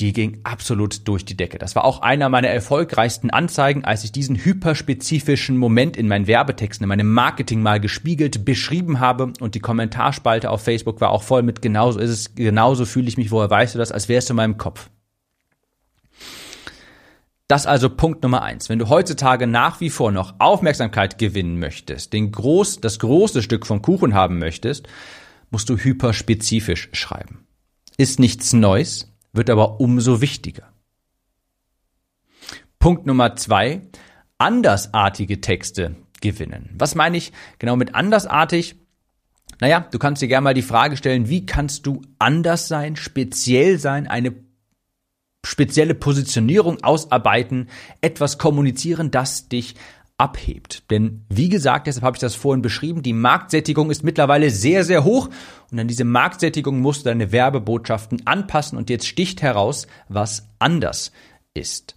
die 0.00 0.12
ging 0.12 0.40
absolut 0.42 1.06
durch 1.06 1.24
die 1.24 1.36
Decke. 1.36 1.58
Das 1.58 1.76
war 1.76 1.84
auch 1.84 2.02
einer 2.02 2.28
meiner 2.28 2.48
erfolgreichsten 2.48 3.30
Anzeigen, 3.30 3.84
als 3.84 4.04
ich 4.04 4.12
diesen 4.12 4.36
hyperspezifischen 4.36 5.56
Moment 5.56 5.96
in 5.96 6.08
meinen 6.08 6.26
Werbetexten, 6.26 6.84
in 6.84 6.88
meinem 6.88 7.12
Marketing 7.12 7.62
mal 7.62 7.78
gespiegelt 7.78 8.44
beschrieben 8.44 9.00
habe 9.00 9.32
und 9.40 9.54
die 9.54 9.60
Kommentarspalte 9.60 10.50
auf 10.50 10.62
Facebook 10.62 11.00
war 11.00 11.10
auch 11.10 11.22
voll 11.22 11.42
mit 11.42 11.62
genauso 11.62 11.98
ist 11.98 12.10
es, 12.10 12.34
genauso 12.34 12.84
fühle 12.84 13.08
ich 13.08 13.16
mich, 13.16 13.30
woher 13.30 13.50
weißt 13.50 13.74
du 13.74 13.78
das, 13.78 13.92
als 13.92 14.08
wärst 14.08 14.28
du 14.28 14.32
in 14.32 14.36
meinem 14.36 14.58
Kopf. 14.58 14.88
Das 17.52 17.66
also 17.66 17.90
Punkt 17.90 18.22
Nummer 18.22 18.42
eins. 18.42 18.70
Wenn 18.70 18.78
du 18.78 18.88
heutzutage 18.88 19.46
nach 19.46 19.80
wie 19.80 19.90
vor 19.90 20.10
noch 20.10 20.36
Aufmerksamkeit 20.38 21.18
gewinnen 21.18 21.58
möchtest, 21.58 22.14
den 22.14 22.32
groß, 22.32 22.80
das 22.80 22.98
große 22.98 23.42
Stück 23.42 23.66
vom 23.66 23.82
Kuchen 23.82 24.14
haben 24.14 24.38
möchtest, 24.38 24.88
musst 25.50 25.68
du 25.68 25.76
hyperspezifisch 25.76 26.88
schreiben. 26.92 27.46
Ist 27.98 28.18
nichts 28.18 28.54
Neues, 28.54 29.11
wird 29.32 29.50
aber 29.50 29.80
umso 29.80 30.20
wichtiger. 30.20 30.72
Punkt 32.78 33.06
Nummer 33.06 33.36
zwei, 33.36 33.82
andersartige 34.38 35.40
Texte 35.40 35.96
gewinnen. 36.20 36.70
Was 36.78 36.94
meine 36.94 37.16
ich 37.16 37.32
genau 37.58 37.76
mit 37.76 37.94
andersartig? 37.94 38.76
Naja, 39.60 39.86
du 39.90 39.98
kannst 39.98 40.22
dir 40.22 40.28
gerne 40.28 40.44
mal 40.44 40.54
die 40.54 40.62
Frage 40.62 40.96
stellen, 40.96 41.28
wie 41.28 41.46
kannst 41.46 41.86
du 41.86 42.02
anders 42.18 42.68
sein, 42.68 42.96
speziell 42.96 43.78
sein, 43.78 44.08
eine 44.08 44.34
spezielle 45.44 45.94
Positionierung 45.94 46.82
ausarbeiten, 46.82 47.68
etwas 48.00 48.38
kommunizieren, 48.38 49.10
das 49.10 49.48
dich 49.48 49.74
abhebt. 50.22 50.88
Denn 50.92 51.24
wie 51.28 51.48
gesagt, 51.48 51.88
deshalb 51.88 52.04
habe 52.04 52.16
ich 52.16 52.20
das 52.20 52.36
vorhin 52.36 52.62
beschrieben, 52.62 53.02
die 53.02 53.12
Marktsättigung 53.12 53.90
ist 53.90 54.04
mittlerweile 54.04 54.50
sehr, 54.50 54.84
sehr 54.84 55.02
hoch 55.02 55.28
und 55.72 55.80
an 55.80 55.88
diese 55.88 56.04
Marktsättigung 56.04 56.78
musst 56.78 57.00
du 57.00 57.10
deine 57.10 57.32
Werbebotschaften 57.32 58.24
anpassen 58.24 58.78
und 58.78 58.88
jetzt 58.88 59.08
sticht 59.08 59.42
heraus, 59.42 59.88
was 60.08 60.48
anders 60.60 61.10
ist. 61.54 61.96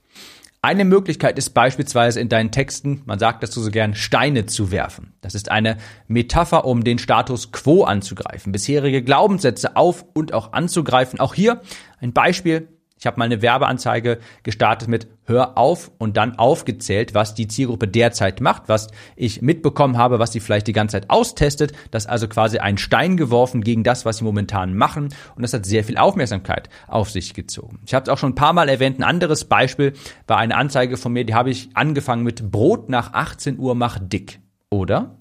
Eine 0.63 0.85
Möglichkeit 0.85 1.37
ist 1.37 1.51
beispielsweise 1.51 2.19
in 2.19 2.27
deinen 2.27 2.49
Texten, 2.49 3.03
man 3.05 3.19
sagt 3.19 3.43
dazu 3.43 3.61
so 3.61 3.69
gern, 3.69 3.93
Steine 3.93 4.47
zu 4.47 4.71
werfen. 4.71 5.13
Das 5.21 5.35
ist 5.35 5.51
eine 5.51 5.77
Metapher, 6.07 6.65
um 6.65 6.83
den 6.83 6.97
Status 6.97 7.51
quo 7.51 7.83
anzugreifen, 7.83 8.51
bisherige 8.51 9.03
Glaubenssätze 9.03 9.75
auf 9.75 10.03
und 10.15 10.33
auch 10.33 10.53
anzugreifen. 10.53 11.19
Auch 11.19 11.35
hier 11.35 11.61
ein 12.01 12.13
Beispiel, 12.13 12.69
ich 13.05 13.07
habe 13.07 13.19
mal 13.19 13.25
eine 13.25 13.43
Werbeanzeige 13.43 14.17
gestartet 14.41 14.87
mit 14.87 15.07
Hör 15.25 15.59
auf 15.59 15.91
und 15.99 16.17
dann 16.17 16.39
aufgezählt, 16.39 17.13
was 17.13 17.35
die 17.35 17.47
Zielgruppe 17.47 17.87
derzeit 17.87 18.41
macht, 18.41 18.63
was 18.65 18.87
ich 19.15 19.43
mitbekommen 19.43 19.99
habe, 19.99 20.17
was 20.17 20.31
sie 20.31 20.39
vielleicht 20.39 20.65
die 20.65 20.73
ganze 20.73 20.93
Zeit 20.93 21.11
austestet. 21.11 21.73
Das 21.91 22.05
ist 22.05 22.09
also 22.09 22.27
quasi 22.27 22.57
ein 22.57 22.79
Stein 22.79 23.15
geworfen 23.15 23.61
gegen 23.61 23.83
das, 23.83 24.05
was 24.05 24.17
sie 24.17 24.23
momentan 24.23 24.75
machen. 24.75 25.09
Und 25.35 25.43
das 25.43 25.53
hat 25.53 25.67
sehr 25.67 25.83
viel 25.83 25.97
Aufmerksamkeit 25.97 26.67
auf 26.87 27.11
sich 27.11 27.35
gezogen. 27.35 27.79
Ich 27.85 27.93
habe 27.93 28.01
es 28.01 28.09
auch 28.09 28.17
schon 28.17 28.31
ein 28.31 28.35
paar 28.35 28.53
Mal 28.53 28.69
erwähnt. 28.69 28.97
Ein 28.97 29.03
anderes 29.03 29.45
Beispiel 29.45 29.93
war 30.25 30.39
eine 30.39 30.57
Anzeige 30.57 30.97
von 30.97 31.13
mir, 31.13 31.25
die 31.25 31.35
habe 31.35 31.51
ich 31.51 31.69
angefangen 31.75 32.23
mit 32.23 32.49
Brot 32.49 32.89
nach 32.89 33.13
18 33.13 33.59
Uhr 33.59 33.75
macht 33.75 34.11
dick. 34.11 34.39
Oder? 34.71 35.15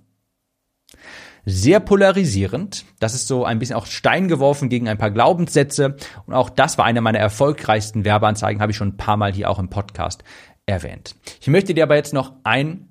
Sehr 1.47 1.81
polarisierend. 1.81 2.85
Das 3.01 3.15
ist 3.15 3.29
so 3.29 3.45
ein 3.45 3.59
bisschen 3.59 3.77
auch 3.77 3.87
Stein 3.87 4.29
geworfen 4.29 4.69
gegen 4.69 4.89
ein 4.89 4.99
paar 4.99 5.11
Glaubenssätze. 5.11 5.97
Und 6.27 6.35
auch 6.35 6.51
das 6.51 6.79
war 6.79 6.85
eine 6.85 7.01
meiner 7.01 7.19
erfolgreichsten 7.19 8.05
Werbeanzeigen, 8.05 8.61
habe 8.61 8.73
ich 8.73 8.79
schon 8.79 8.89
ein 8.89 8.97
paar 8.97 9.17
Mal 9.17 9.33
hier 9.33 9.51
auch 9.51 9.59
im 9.59 9.69
Podcast 9.69 10.25
erwähnt. 10.67 11.15
Ich 11.41 11.49
möchte 11.49 11.75
dir 11.75 11.85
aber 11.85 11.97
jetzt 11.97 12.15
noch 12.15 12.33
ein 12.45 12.89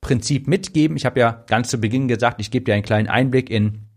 Prinzip 0.00 0.46
mitgeben. 0.48 0.96
Ich 0.96 1.04
habe 1.04 1.20
ja 1.20 1.44
ganz 1.46 1.68
zu 1.68 1.78
Beginn 1.78 2.08
gesagt, 2.08 2.40
ich 2.40 2.50
gebe 2.50 2.64
dir 2.64 2.74
einen 2.74 2.82
kleinen 2.82 3.08
Einblick 3.08 3.50
in 3.50 3.89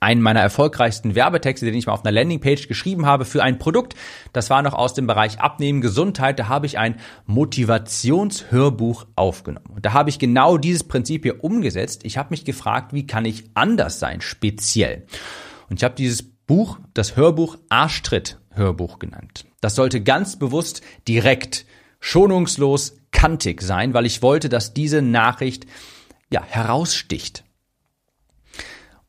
einen 0.00 0.22
meiner 0.22 0.40
erfolgreichsten 0.40 1.14
Werbetexte, 1.14 1.66
den 1.66 1.74
ich 1.74 1.86
mal 1.86 1.92
auf 1.92 2.04
einer 2.04 2.12
Landingpage 2.12 2.68
geschrieben 2.68 3.06
habe 3.06 3.24
für 3.24 3.42
ein 3.42 3.58
Produkt. 3.58 3.94
Das 4.32 4.50
war 4.50 4.62
noch 4.62 4.74
aus 4.74 4.94
dem 4.94 5.06
Bereich 5.06 5.40
Abnehmen, 5.40 5.80
Gesundheit. 5.80 6.38
Da 6.38 6.48
habe 6.48 6.66
ich 6.66 6.78
ein 6.78 6.96
Motivationshörbuch 7.26 9.06
aufgenommen. 9.16 9.74
Und 9.74 9.84
da 9.84 9.92
habe 9.92 10.10
ich 10.10 10.18
genau 10.18 10.58
dieses 10.58 10.84
Prinzip 10.84 11.22
hier 11.22 11.42
umgesetzt. 11.42 12.02
Ich 12.04 12.18
habe 12.18 12.30
mich 12.30 12.44
gefragt, 12.44 12.92
wie 12.92 13.06
kann 13.06 13.24
ich 13.24 13.44
anders 13.54 13.98
sein, 13.98 14.20
speziell. 14.20 15.06
Und 15.68 15.80
ich 15.80 15.84
habe 15.84 15.94
dieses 15.94 16.22
Buch, 16.22 16.78
das 16.94 17.16
Hörbuch 17.16 17.58
Arschtritt 17.68 18.38
Hörbuch 18.50 18.98
genannt. 18.98 19.46
Das 19.60 19.74
sollte 19.74 20.02
ganz 20.02 20.38
bewusst 20.38 20.80
direkt, 21.08 21.66
schonungslos, 22.00 22.98
kantig 23.10 23.62
sein, 23.62 23.94
weil 23.94 24.06
ich 24.06 24.22
wollte, 24.22 24.48
dass 24.48 24.74
diese 24.74 25.02
Nachricht 25.02 25.66
ja 26.30 26.42
heraussticht. 26.42 27.44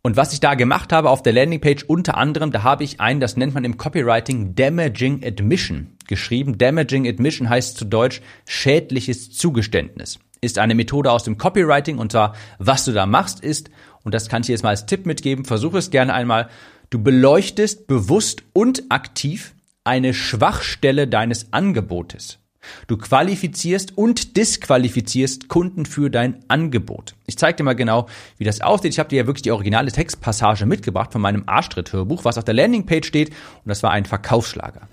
Und 0.08 0.16
was 0.16 0.32
ich 0.32 0.40
da 0.40 0.56
gemacht 0.56 0.94
habe 0.94 1.10
auf 1.10 1.22
der 1.22 1.34
Landingpage 1.34 1.84
unter 1.84 2.16
anderem, 2.16 2.54
da 2.54 2.64
habe 2.64 2.86
ich 2.86 3.02
ein, 3.02 3.20
das 3.20 3.36
nennt 3.36 3.54
man 3.54 3.66
im 3.66 3.76
Copywriting 3.76 4.56
Damaging 4.56 5.22
Admission 5.22 5.98
geschrieben. 6.08 6.58
Damaging 6.58 7.06
Admission 7.06 7.50
heißt 7.50 7.76
zu 7.76 7.84
Deutsch 7.84 8.22
schädliches 8.46 9.34
Zugeständnis. 9.34 10.18
Ist 10.40 10.60
eine 10.60 10.76
Methode 10.76 11.12
aus 11.12 11.26
dem 11.26 11.38
Copywriting 11.38 11.98
und 11.98 12.14
zwar, 12.14 12.36
was 12.58 12.86
du 12.86 12.94
da 12.94 13.06
machst 13.06 13.42
ist, 13.42 13.70
und 14.06 14.14
das 14.14 14.30
kann 14.30 14.44
ich 14.44 14.48
jetzt 14.48 14.64
mal 14.64 14.70
als 14.70 14.86
Tipp 14.86 15.06
mitgeben, 15.06 15.44
versuche 15.44 15.78
es 15.78 15.90
gerne 15.90 16.14
einmal, 16.14 16.48
du 16.90 17.04
beleuchtest 17.04 17.88
bewusst 17.88 18.44
und 18.54 18.84
aktiv 18.88 19.56
eine 19.84 20.14
Schwachstelle 20.14 21.10
deines 21.10 21.52
Angebotes. 21.52 22.40
Du 22.88 22.98
qualifizierst 22.98 23.98
und 23.98 24.38
disqualifizierst 24.38 25.48
Kunden 25.48 25.86
für 25.86 26.10
dein 26.10 26.44
Angebot. 26.48 27.16
Ich 27.26 27.38
zeige 27.38 27.58
dir 27.58 27.64
mal 27.64 27.76
genau, 27.76 28.08
wie 28.38 28.44
das 28.44 28.62
aussieht. 28.62 28.94
Ich 28.94 29.00
habe 29.00 29.10
dir 29.10 29.18
ja 29.18 29.28
wirklich 29.28 29.44
die 29.44 29.52
originale 29.52 29.92
Textpassage 29.92 30.66
mitgebracht 30.66 31.12
von 31.12 31.22
meinem 31.22 31.44
Arschtritt-Hörbuch, 31.46 32.26
was 32.26 32.38
auf 32.38 32.44
der 32.44 32.56
Landingpage 32.56 33.08
steht. 33.08 33.30
Und 33.30 33.68
das 33.68 33.84
war 33.84 33.92
ein 33.92 34.06
Verkaufsschlager. 34.06 34.88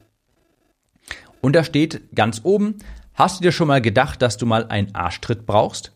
Und 1.40 1.54
da 1.54 1.64
steht 1.64 2.14
ganz 2.14 2.40
oben, 2.44 2.76
hast 3.14 3.38
du 3.38 3.42
dir 3.42 3.52
schon 3.52 3.68
mal 3.68 3.82
gedacht, 3.82 4.22
dass 4.22 4.36
du 4.36 4.46
mal 4.46 4.66
einen 4.68 4.94
Arschtritt 4.94 5.46
brauchst? 5.46 5.92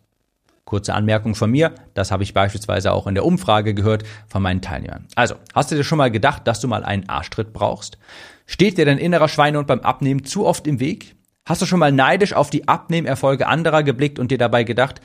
Kurze 0.66 0.92
Anmerkung 0.92 1.34
von 1.34 1.50
mir, 1.50 1.74
das 1.94 2.10
habe 2.10 2.22
ich 2.22 2.34
beispielsweise 2.34 2.92
auch 2.92 3.06
in 3.06 3.14
der 3.14 3.24
Umfrage 3.24 3.72
gehört 3.72 4.04
von 4.26 4.42
meinen 4.42 4.60
Teilnehmern. 4.60 5.06
Also, 5.14 5.36
hast 5.54 5.70
du 5.70 5.76
dir 5.76 5.84
schon 5.84 5.96
mal 5.96 6.10
gedacht, 6.10 6.46
dass 6.46 6.60
du 6.60 6.68
mal 6.68 6.84
einen 6.84 7.08
Arschtritt 7.08 7.54
brauchst? 7.54 7.96
Steht 8.44 8.76
dir 8.76 8.84
dein 8.84 8.98
innerer 8.98 9.28
Schweinehund 9.28 9.66
beim 9.66 9.80
Abnehmen 9.80 10.24
zu 10.24 10.44
oft 10.44 10.66
im 10.66 10.80
Weg? 10.80 11.16
Hast 11.48 11.62
du 11.62 11.66
schon 11.66 11.78
mal 11.78 11.92
neidisch 11.92 12.34
auf 12.34 12.50
die 12.50 12.68
Abnehmerfolge 12.68 13.46
anderer 13.46 13.82
geblickt 13.82 14.18
und 14.18 14.30
dir 14.30 14.36
dabei 14.36 14.64
gedacht, 14.64 15.00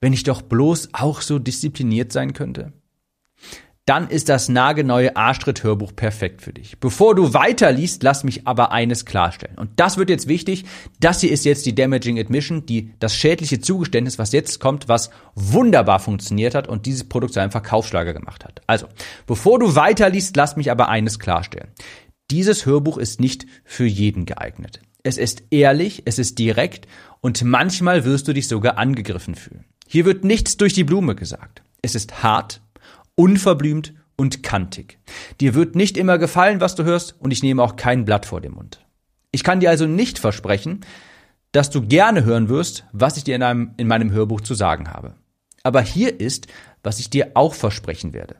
wenn 0.00 0.12
ich 0.12 0.22
doch 0.22 0.40
bloß 0.40 0.90
auch 0.92 1.20
so 1.20 1.40
diszipliniert 1.40 2.12
sein 2.12 2.34
könnte? 2.34 2.72
Dann 3.84 4.08
ist 4.08 4.28
das 4.28 4.48
nagelneue 4.48 5.16
Arschtritt-Hörbuch 5.16 5.96
perfekt 5.96 6.40
für 6.40 6.52
dich. 6.52 6.78
Bevor 6.78 7.16
du 7.16 7.34
weiterliest, 7.34 8.04
lass 8.04 8.22
mich 8.22 8.46
aber 8.46 8.70
eines 8.70 9.06
klarstellen. 9.06 9.58
Und 9.58 9.70
das 9.74 9.96
wird 9.96 10.08
jetzt 10.08 10.28
wichtig. 10.28 10.66
Das 11.00 11.20
hier 11.20 11.32
ist 11.32 11.44
jetzt 11.44 11.66
die 11.66 11.74
Damaging 11.74 12.16
Admission, 12.16 12.64
die, 12.64 12.94
das 13.00 13.16
schädliche 13.16 13.60
Zugeständnis, 13.60 14.20
was 14.20 14.30
jetzt 14.30 14.60
kommt, 14.60 14.88
was 14.88 15.10
wunderbar 15.34 15.98
funktioniert 15.98 16.54
hat 16.54 16.68
und 16.68 16.86
dieses 16.86 17.08
Produkt 17.08 17.34
zu 17.34 17.40
einem 17.40 17.50
Verkaufsschlager 17.50 18.12
gemacht 18.12 18.44
hat. 18.44 18.62
Also, 18.68 18.86
bevor 19.26 19.58
du 19.58 19.74
weiterliest, 19.74 20.36
lass 20.36 20.54
mich 20.54 20.70
aber 20.70 20.88
eines 20.88 21.18
klarstellen. 21.18 21.72
Dieses 22.30 22.66
Hörbuch 22.66 22.98
ist 22.98 23.20
nicht 23.20 23.46
für 23.64 23.84
jeden 23.84 24.26
geeignet. 24.26 24.80
Es 25.02 25.18
ist 25.18 25.42
ehrlich, 25.50 26.02
es 26.04 26.18
ist 26.18 26.38
direkt 26.38 26.86
und 27.20 27.42
manchmal 27.42 28.04
wirst 28.04 28.28
du 28.28 28.32
dich 28.32 28.48
sogar 28.48 28.78
angegriffen 28.78 29.34
fühlen. 29.34 29.64
Hier 29.86 30.04
wird 30.04 30.24
nichts 30.24 30.56
durch 30.56 30.74
die 30.74 30.84
Blume 30.84 31.14
gesagt. 31.14 31.62
Es 31.82 31.94
ist 31.94 32.22
hart, 32.22 32.62
unverblümt 33.14 33.94
und 34.16 34.42
kantig. 34.42 34.98
Dir 35.40 35.54
wird 35.54 35.74
nicht 35.74 35.96
immer 35.96 36.18
gefallen, 36.18 36.60
was 36.60 36.76
du 36.76 36.84
hörst 36.84 37.16
und 37.18 37.32
ich 37.32 37.42
nehme 37.42 37.62
auch 37.62 37.76
kein 37.76 38.04
Blatt 38.04 38.26
vor 38.26 38.40
den 38.40 38.52
Mund. 38.52 38.84
Ich 39.32 39.42
kann 39.42 39.60
dir 39.60 39.70
also 39.70 39.86
nicht 39.86 40.18
versprechen, 40.18 40.80
dass 41.50 41.70
du 41.70 41.82
gerne 41.82 42.24
hören 42.24 42.48
wirst, 42.48 42.84
was 42.92 43.16
ich 43.16 43.24
dir 43.24 43.34
in, 43.34 43.42
einem, 43.42 43.74
in 43.76 43.88
meinem 43.88 44.10
Hörbuch 44.10 44.40
zu 44.40 44.54
sagen 44.54 44.90
habe. 44.90 45.14
Aber 45.62 45.80
hier 45.80 46.20
ist, 46.20 46.46
was 46.82 46.98
ich 46.98 47.10
dir 47.10 47.32
auch 47.34 47.54
versprechen 47.54 48.12
werde. 48.12 48.36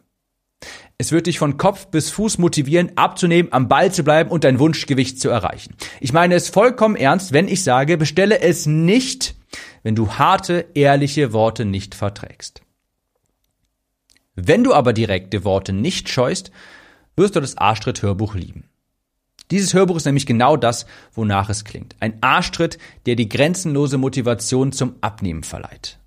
Es 0.98 1.12
wird 1.12 1.26
dich 1.26 1.38
von 1.38 1.56
Kopf 1.56 1.86
bis 1.86 2.10
Fuß 2.10 2.38
motivieren, 2.38 2.92
abzunehmen, 2.96 3.52
am 3.52 3.68
Ball 3.68 3.92
zu 3.92 4.04
bleiben 4.04 4.30
und 4.30 4.44
dein 4.44 4.58
Wunschgewicht 4.58 5.20
zu 5.20 5.30
erreichen. 5.30 5.74
Ich 6.00 6.12
meine 6.12 6.34
es 6.34 6.48
vollkommen 6.48 6.96
ernst, 6.96 7.32
wenn 7.32 7.48
ich 7.48 7.64
sage, 7.64 7.96
bestelle 7.96 8.40
es 8.40 8.66
nicht, 8.66 9.34
wenn 9.82 9.94
du 9.94 10.12
harte, 10.12 10.66
ehrliche 10.74 11.32
Worte 11.32 11.64
nicht 11.64 11.94
verträgst. 11.94 12.62
Wenn 14.34 14.64
du 14.64 14.72
aber 14.72 14.92
direkte 14.92 15.44
Worte 15.44 15.72
nicht 15.72 16.08
scheust, 16.08 16.52
wirst 17.16 17.36
du 17.36 17.40
das 17.40 17.58
Arschtritt-Hörbuch 17.58 18.34
lieben. 18.34 18.68
Dieses 19.50 19.74
Hörbuch 19.74 19.96
ist 19.96 20.06
nämlich 20.06 20.24
genau 20.24 20.56
das, 20.56 20.86
wonach 21.12 21.50
es 21.50 21.64
klingt. 21.64 21.96
Ein 22.00 22.16
Arschtritt, 22.22 22.78
der 23.04 23.16
die 23.16 23.28
grenzenlose 23.28 23.98
Motivation 23.98 24.72
zum 24.72 24.96
Abnehmen 25.02 25.42
verleiht. 25.42 25.98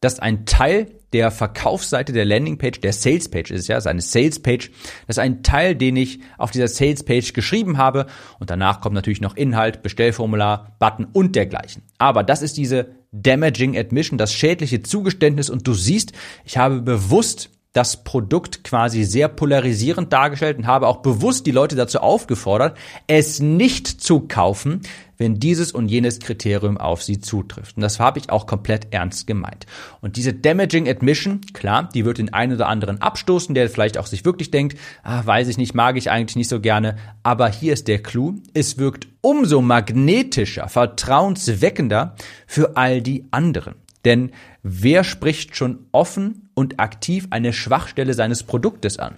Das 0.00 0.14
ist 0.14 0.20
ein 0.20 0.46
Teil 0.46 0.99
der 1.12 1.30
Verkaufsseite 1.30 2.12
der 2.12 2.24
Landingpage, 2.24 2.80
der 2.80 2.92
Salespage 2.92 3.52
ist 3.52 3.62
es 3.62 3.68
ja, 3.68 3.80
seine 3.80 4.00
Salespage. 4.00 4.70
Das 5.06 5.16
ist 5.16 5.18
ein 5.18 5.42
Teil, 5.42 5.74
den 5.74 5.96
ich 5.96 6.20
auf 6.38 6.50
dieser 6.50 6.68
Salespage 6.68 7.32
geschrieben 7.32 7.78
habe 7.78 8.06
und 8.38 8.50
danach 8.50 8.80
kommt 8.80 8.94
natürlich 8.94 9.20
noch 9.20 9.36
Inhalt, 9.36 9.82
Bestellformular, 9.82 10.76
Button 10.78 11.06
und 11.12 11.36
dergleichen. 11.36 11.82
Aber 11.98 12.22
das 12.22 12.42
ist 12.42 12.56
diese 12.56 12.94
Damaging 13.12 13.76
Admission, 13.76 14.18
das 14.18 14.32
schädliche 14.32 14.82
Zugeständnis 14.82 15.50
und 15.50 15.66
du 15.66 15.74
siehst, 15.74 16.12
ich 16.44 16.58
habe 16.58 16.80
bewusst 16.80 17.50
das 17.72 18.02
Produkt 18.02 18.64
quasi 18.64 19.04
sehr 19.04 19.28
polarisierend 19.28 20.12
dargestellt 20.12 20.58
und 20.58 20.66
habe 20.66 20.88
auch 20.88 20.98
bewusst 20.98 21.46
die 21.46 21.52
Leute 21.52 21.76
dazu 21.76 22.00
aufgefordert, 22.00 22.76
es 23.06 23.38
nicht 23.38 23.86
zu 23.86 24.20
kaufen, 24.20 24.80
wenn 25.18 25.38
dieses 25.38 25.70
und 25.70 25.88
jenes 25.88 26.18
Kriterium 26.18 26.78
auf 26.78 27.02
sie 27.02 27.20
zutrifft. 27.20 27.76
Und 27.76 27.82
das 27.82 28.00
habe 28.00 28.18
ich 28.18 28.30
auch 28.30 28.46
komplett 28.46 28.88
ernst 28.92 29.26
gemeint. 29.26 29.66
Und 30.00 30.16
diese 30.16 30.32
Damaging 30.32 30.88
Admission, 30.88 31.42
klar, 31.52 31.88
die 31.94 32.04
wird 32.04 32.18
den 32.18 32.32
einen 32.32 32.54
oder 32.54 32.68
anderen 32.68 33.00
abstoßen, 33.02 33.54
der 33.54 33.68
vielleicht 33.68 33.98
auch 33.98 34.06
sich 34.06 34.24
wirklich 34.24 34.50
denkt, 34.50 34.76
ah, 35.02 35.24
weiß 35.24 35.46
ich 35.48 35.58
nicht, 35.58 35.74
mag 35.74 35.96
ich 35.96 36.10
eigentlich 36.10 36.36
nicht 36.36 36.48
so 36.48 36.58
gerne. 36.58 36.96
Aber 37.22 37.48
hier 37.48 37.74
ist 37.74 37.86
der 37.86 38.02
Clou. 38.02 38.36
Es 38.54 38.78
wirkt 38.78 39.08
umso 39.20 39.60
magnetischer, 39.60 40.68
vertrauensweckender 40.68 42.16
für 42.46 42.76
all 42.76 43.02
die 43.02 43.26
anderen. 43.30 43.74
Denn 44.06 44.32
wer 44.62 45.04
spricht 45.04 45.54
schon 45.54 45.86
offen 45.92 46.39
und 46.54 46.80
aktiv 46.80 47.26
eine 47.30 47.52
Schwachstelle 47.52 48.14
seines 48.14 48.42
Produktes 48.42 48.98
an? 48.98 49.16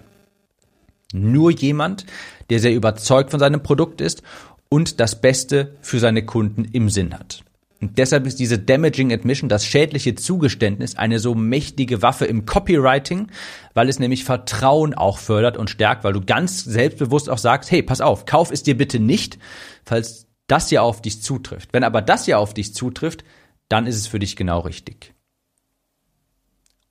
Nur 1.12 1.50
jemand, 1.50 2.06
der 2.50 2.58
sehr 2.58 2.74
überzeugt 2.74 3.30
von 3.30 3.40
seinem 3.40 3.62
Produkt 3.62 4.00
ist 4.00 4.22
und 4.68 5.00
das 5.00 5.20
Beste 5.20 5.76
für 5.82 5.98
seine 5.98 6.24
Kunden 6.24 6.64
im 6.64 6.88
Sinn 6.88 7.12
hat. 7.12 7.44
Und 7.82 7.98
deshalb 7.98 8.26
ist 8.26 8.38
diese 8.38 8.60
Damaging 8.60 9.12
Admission, 9.12 9.48
das 9.48 9.66
schädliche 9.66 10.14
Zugeständnis, 10.14 10.94
eine 10.94 11.18
so 11.18 11.34
mächtige 11.34 12.00
Waffe 12.00 12.26
im 12.26 12.46
Copywriting, 12.46 13.26
weil 13.74 13.88
es 13.88 13.98
nämlich 13.98 14.22
Vertrauen 14.22 14.94
auch 14.94 15.18
fördert 15.18 15.56
und 15.56 15.68
stärkt, 15.68 16.04
weil 16.04 16.12
du 16.12 16.20
ganz 16.20 16.62
selbstbewusst 16.62 17.28
auch 17.28 17.38
sagst, 17.38 17.72
hey, 17.72 17.82
pass 17.82 18.00
auf, 18.00 18.24
kauf 18.24 18.52
es 18.52 18.62
dir 18.62 18.76
bitte 18.76 19.00
nicht, 19.00 19.36
falls 19.84 20.28
das 20.46 20.68
hier 20.68 20.84
auf 20.84 21.02
dich 21.02 21.22
zutrifft. 21.22 21.70
Wenn 21.72 21.82
aber 21.82 22.02
das 22.02 22.24
hier 22.24 22.38
auf 22.38 22.54
dich 22.54 22.72
zutrifft, 22.72 23.24
dann 23.68 23.86
ist 23.86 23.96
es 23.96 24.06
für 24.06 24.20
dich 24.20 24.36
genau 24.36 24.60
richtig. 24.60 25.12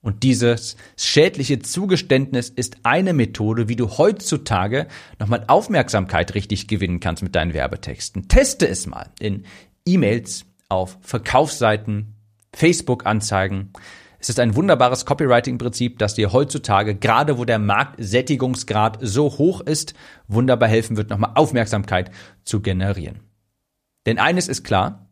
Und 0.02 0.24
dieses 0.24 0.76
schädliche 0.98 1.60
Zugeständnis 1.60 2.50
ist 2.50 2.78
eine 2.82 3.12
Methode, 3.12 3.68
wie 3.68 3.76
du 3.76 3.88
heutzutage 3.98 4.88
nochmal 5.20 5.44
Aufmerksamkeit 5.46 6.34
richtig 6.34 6.66
gewinnen 6.66 6.98
kannst 6.98 7.22
mit 7.22 7.36
deinen 7.36 7.54
Werbetexten. 7.54 8.26
Teste 8.26 8.68
es 8.68 8.86
mal 8.86 9.10
in 9.20 9.44
E-Mails, 9.86 10.44
auf 10.68 10.98
Verkaufsseiten, 11.02 12.14
Facebook-Anzeigen. 12.52 13.72
Es 14.18 14.28
ist 14.28 14.40
ein 14.40 14.56
wunderbares 14.56 15.04
Copywriting-Prinzip, 15.04 15.98
das 15.98 16.14
dir 16.14 16.32
heutzutage, 16.32 16.94
gerade 16.94 17.38
wo 17.38 17.44
der 17.44 17.58
Marktsättigungsgrad 17.58 18.98
so 19.02 19.38
hoch 19.38 19.60
ist, 19.60 19.94
wunderbar 20.28 20.68
helfen 20.68 20.96
wird, 20.96 21.10
nochmal 21.10 21.32
Aufmerksamkeit 21.34 22.10
zu 22.44 22.60
generieren. 22.60 23.20
Denn 24.06 24.18
eines 24.18 24.48
ist 24.48 24.64
klar, 24.64 25.08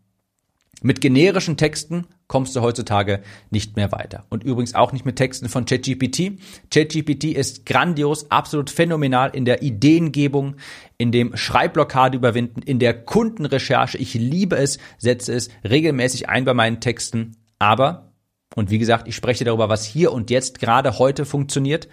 mit 0.83 1.01
generischen 1.01 1.57
Texten 1.57 2.07
kommst 2.31 2.55
du 2.55 2.61
heutzutage 2.61 3.23
nicht 3.51 3.75
mehr 3.75 3.91
weiter. 3.91 4.25
Und 4.29 4.45
übrigens 4.45 4.77
auch 4.77 4.93
nicht 4.93 5.05
mit 5.05 5.17
Texten 5.17 5.49
von 5.49 5.65
ChatGPT. 5.65 6.39
ChatGPT 6.73 7.25
ist 7.25 7.67
grandios, 7.67 8.31
absolut 8.31 8.71
phänomenal 8.71 9.31
in 9.35 9.45
der 9.45 9.63
Ideengebung, 9.65 10.55
in 10.97 11.11
dem 11.11 11.37
Schreibblockade 11.37 12.17
überwinden, 12.17 12.63
in 12.63 12.79
der 12.79 12.95
Kundenrecherche. 12.95 13.99
Ich 13.99 14.15
liebe 14.15 14.55
es, 14.55 14.79
setze 14.97 15.35
es 15.35 15.49
regelmäßig 15.69 16.29
ein 16.29 16.45
bei 16.45 16.55
meinen 16.55 16.79
Texten. 16.79 17.33
Aber, 17.59 18.13
und 18.55 18.71
wie 18.71 18.79
gesagt, 18.79 19.09
ich 19.09 19.17
spreche 19.17 19.45
darüber, 19.45 19.69
was 19.69 19.85
hier 19.85 20.13
und 20.13 20.31
jetzt 20.31 20.61
gerade 20.61 21.01
heute 21.01 21.25
funktioniert. 21.25 21.89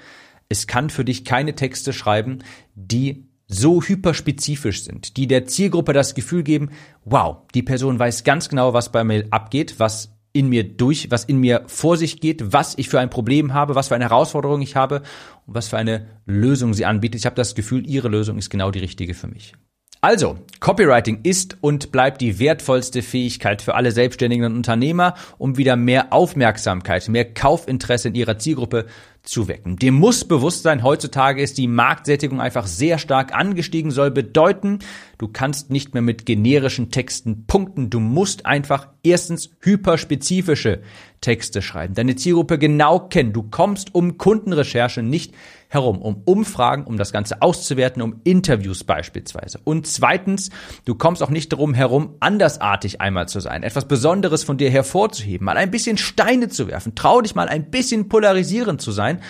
Es 0.49 0.67
kann 0.67 0.91
für 0.91 1.03
dich 1.03 1.25
keine 1.25 1.55
Texte 1.55 1.93
schreiben, 1.93 2.43
die 2.75 3.25
so 3.47 3.81
hyperspezifisch 3.81 4.83
sind, 4.83 5.17
die 5.17 5.25
der 5.25 5.47
Zielgruppe 5.47 5.93
das 5.93 6.13
Gefühl 6.13 6.43
geben, 6.43 6.69
wow, 7.05 7.37
die 7.55 7.63
Person 7.63 7.97
weiß 7.97 8.23
ganz 8.23 8.49
genau, 8.49 8.73
was 8.73 8.91
bei 8.91 9.03
mir 9.03 9.25
abgeht, 9.31 9.79
was 9.79 10.16
in 10.37 10.49
mir 10.49 10.63
durch, 10.63 11.09
was 11.09 11.25
in 11.25 11.39
mir 11.39 11.63
vor 11.65 11.97
sich 11.97 12.21
geht, 12.21 12.53
was 12.53 12.77
ich 12.77 12.89
für 12.89 12.99
ein 12.99 13.09
Problem 13.09 13.53
habe, 13.53 13.75
was 13.75 13.87
für 13.87 13.95
eine 13.95 14.05
Herausforderung 14.05 14.61
ich 14.61 14.75
habe 14.75 15.01
und 15.47 15.55
was 15.55 15.67
für 15.67 15.77
eine 15.77 16.07
Lösung 16.25 16.73
sie 16.73 16.85
anbietet. 16.85 17.19
Ich 17.19 17.25
habe 17.25 17.35
das 17.35 17.55
Gefühl, 17.55 17.87
ihre 17.87 18.07
Lösung 18.07 18.37
ist 18.37 18.49
genau 18.49 18.69
die 18.71 18.79
richtige 18.79 19.13
für 19.13 19.27
mich. 19.27 19.53
Also, 19.99 20.37
Copywriting 20.59 21.21
ist 21.23 21.57
und 21.59 21.91
bleibt 21.91 22.21
die 22.21 22.37
wertvollste 22.37 23.01
Fähigkeit 23.01 23.63
für 23.63 23.73
alle 23.73 23.91
Selbstständigen 23.91 24.45
und 24.45 24.55
Unternehmer, 24.55 25.15
um 25.39 25.57
wieder 25.57 25.75
mehr 25.75 26.13
Aufmerksamkeit, 26.13 27.09
mehr 27.09 27.33
Kaufinteresse 27.33 28.09
in 28.09 28.15
ihrer 28.15 28.37
Zielgruppe 28.37 28.85
zu 29.23 29.47
wecken. 29.47 29.77
Dem 29.77 29.95
muss 29.95 30.23
bewusst 30.23 30.61
sein, 30.61 30.83
heutzutage 30.83 31.41
ist 31.41 31.57
die 31.57 31.67
Marktsättigung 31.67 32.39
einfach 32.39 32.67
sehr 32.67 32.99
stark 32.99 33.33
angestiegen, 33.33 33.89
soll 33.89 34.11
bedeuten, 34.11 34.79
du 35.17 35.27
kannst 35.27 35.69
nicht 35.69 35.93
mehr 35.93 36.01
mit 36.01 36.25
generischen 36.25 36.91
Texten 36.91 37.45
punkten. 37.47 37.89
Du 37.89 37.99
musst 37.99 38.45
einfach 38.45 38.89
erstens 39.03 39.49
hyperspezifische 39.61 40.81
Texte 41.21 41.61
schreiben, 41.61 41.93
deine 41.93 42.15
Zielgruppe 42.15 42.59
genau 42.59 42.99
kennen. 42.99 43.33
Du 43.33 43.43
kommst 43.43 43.95
um 43.95 44.17
Kundenrecherche 44.17 45.01
nicht 45.01 45.33
herum, 45.69 46.01
um 46.01 46.21
Umfragen, 46.25 46.83
um 46.83 46.97
das 46.97 47.11
Ganze 47.11 47.41
auszuwerten, 47.41 48.01
um 48.01 48.21
Interviews 48.23 48.83
beispielsweise. 48.83 49.59
Und 49.63 49.87
zweitens, 49.87 50.49
du 50.85 50.95
kommst 50.95 51.23
auch 51.23 51.29
nicht 51.29 51.51
darum 51.51 51.73
herum, 51.73 52.15
andersartig 52.19 53.01
einmal 53.01 53.27
zu 53.27 53.39
sein, 53.39 53.63
etwas 53.63 53.87
Besonderes 53.87 54.43
von 54.43 54.57
dir 54.57 54.69
hervorzuheben, 54.69 55.45
mal 55.45 55.57
ein 55.57 55.71
bisschen 55.71 55.97
Steine 55.97 56.49
zu 56.49 56.67
werfen, 56.67 56.95
trau 56.95 57.21
dich 57.21 57.35
mal 57.35 57.49
ein 57.49 57.69
bisschen 57.69 58.07
polarisierend 58.07 58.81
zu 58.81 58.91
sein 58.91 59.21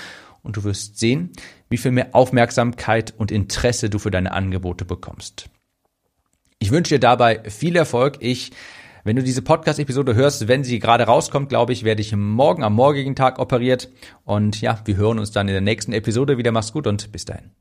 und 0.43 0.57
du 0.57 0.63
wirst 0.63 0.99
sehen, 0.99 1.31
wie 1.69 1.77
viel 1.77 1.91
mehr 1.91 2.09
Aufmerksamkeit 2.13 3.13
und 3.17 3.31
Interesse 3.31 3.89
du 3.89 3.99
für 3.99 4.11
deine 4.11 4.31
Angebote 4.31 4.85
bekommst. 4.85 5.49
Ich 6.59 6.71
wünsche 6.71 6.95
dir 6.95 6.99
dabei 6.99 7.49
viel 7.49 7.75
Erfolg. 7.75 8.17
Ich 8.19 8.51
wenn 9.07 9.15
du 9.15 9.23
diese 9.23 9.41
Podcast-Episode 9.41 10.15
hörst, 10.15 10.49
wenn 10.49 10.65
sie 10.65 10.79
gerade 10.79 11.05
rauskommt, 11.05 11.47
glaube 11.47 11.71
ich, 11.71 11.85
werde 11.85 12.01
ich 12.01 12.13
morgen 12.13 12.61
am 12.61 12.73
morgigen 12.73 13.15
Tag 13.15 13.39
operiert. 13.39 13.89
Und 14.25 14.59
ja, 14.59 14.81
wir 14.83 14.97
hören 14.97 15.17
uns 15.17 15.31
dann 15.31 15.47
in 15.47 15.53
der 15.53 15.61
nächsten 15.61 15.93
Episode 15.93 16.37
wieder. 16.37 16.51
Mach's 16.51 16.73
gut 16.73 16.87
und 16.87 17.09
bis 17.13 17.23
dahin. 17.23 17.51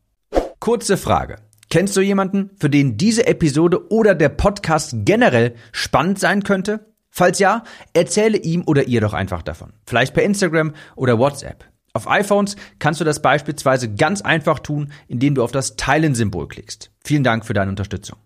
Kurze 0.59 0.97
Frage. 0.97 1.37
Kennst 1.71 1.97
du 1.97 2.01
jemanden, 2.01 2.51
für 2.59 2.69
den 2.69 2.97
diese 2.97 3.29
Episode 3.29 3.93
oder 3.93 4.17
der 4.17 4.31
Podcast 4.31 4.93
generell 5.05 5.55
spannend 5.71 6.19
sein 6.19 6.43
könnte? 6.43 6.93
Falls 7.11 7.39
ja, 7.39 7.63
erzähle 7.93 8.39
ihm 8.39 8.65
oder 8.67 8.89
ihr 8.89 9.01
doch 9.01 9.15
einfach 9.15 9.43
davon. 9.43 9.73
Vielleicht 9.87 10.15
per 10.15 10.25
Instagram 10.25 10.75
oder 10.97 11.17
WhatsApp. 11.17 11.65
Auf 11.93 12.11
iPhones 12.11 12.57
kannst 12.81 13.01
du 13.01 13.05
das 13.05 13.23
beispielsweise 13.23 13.95
ganz 13.95 14.21
einfach 14.21 14.59
tun, 14.59 14.91
indem 15.07 15.37
du 15.37 15.45
auf 15.45 15.53
das 15.53 15.77
Teilen-Symbol 15.77 16.49
klickst. 16.49 16.91
Vielen 17.05 17.23
Dank 17.23 17.47
für 17.47 17.55
deine 17.55 17.71
Unterstützung. 17.71 18.19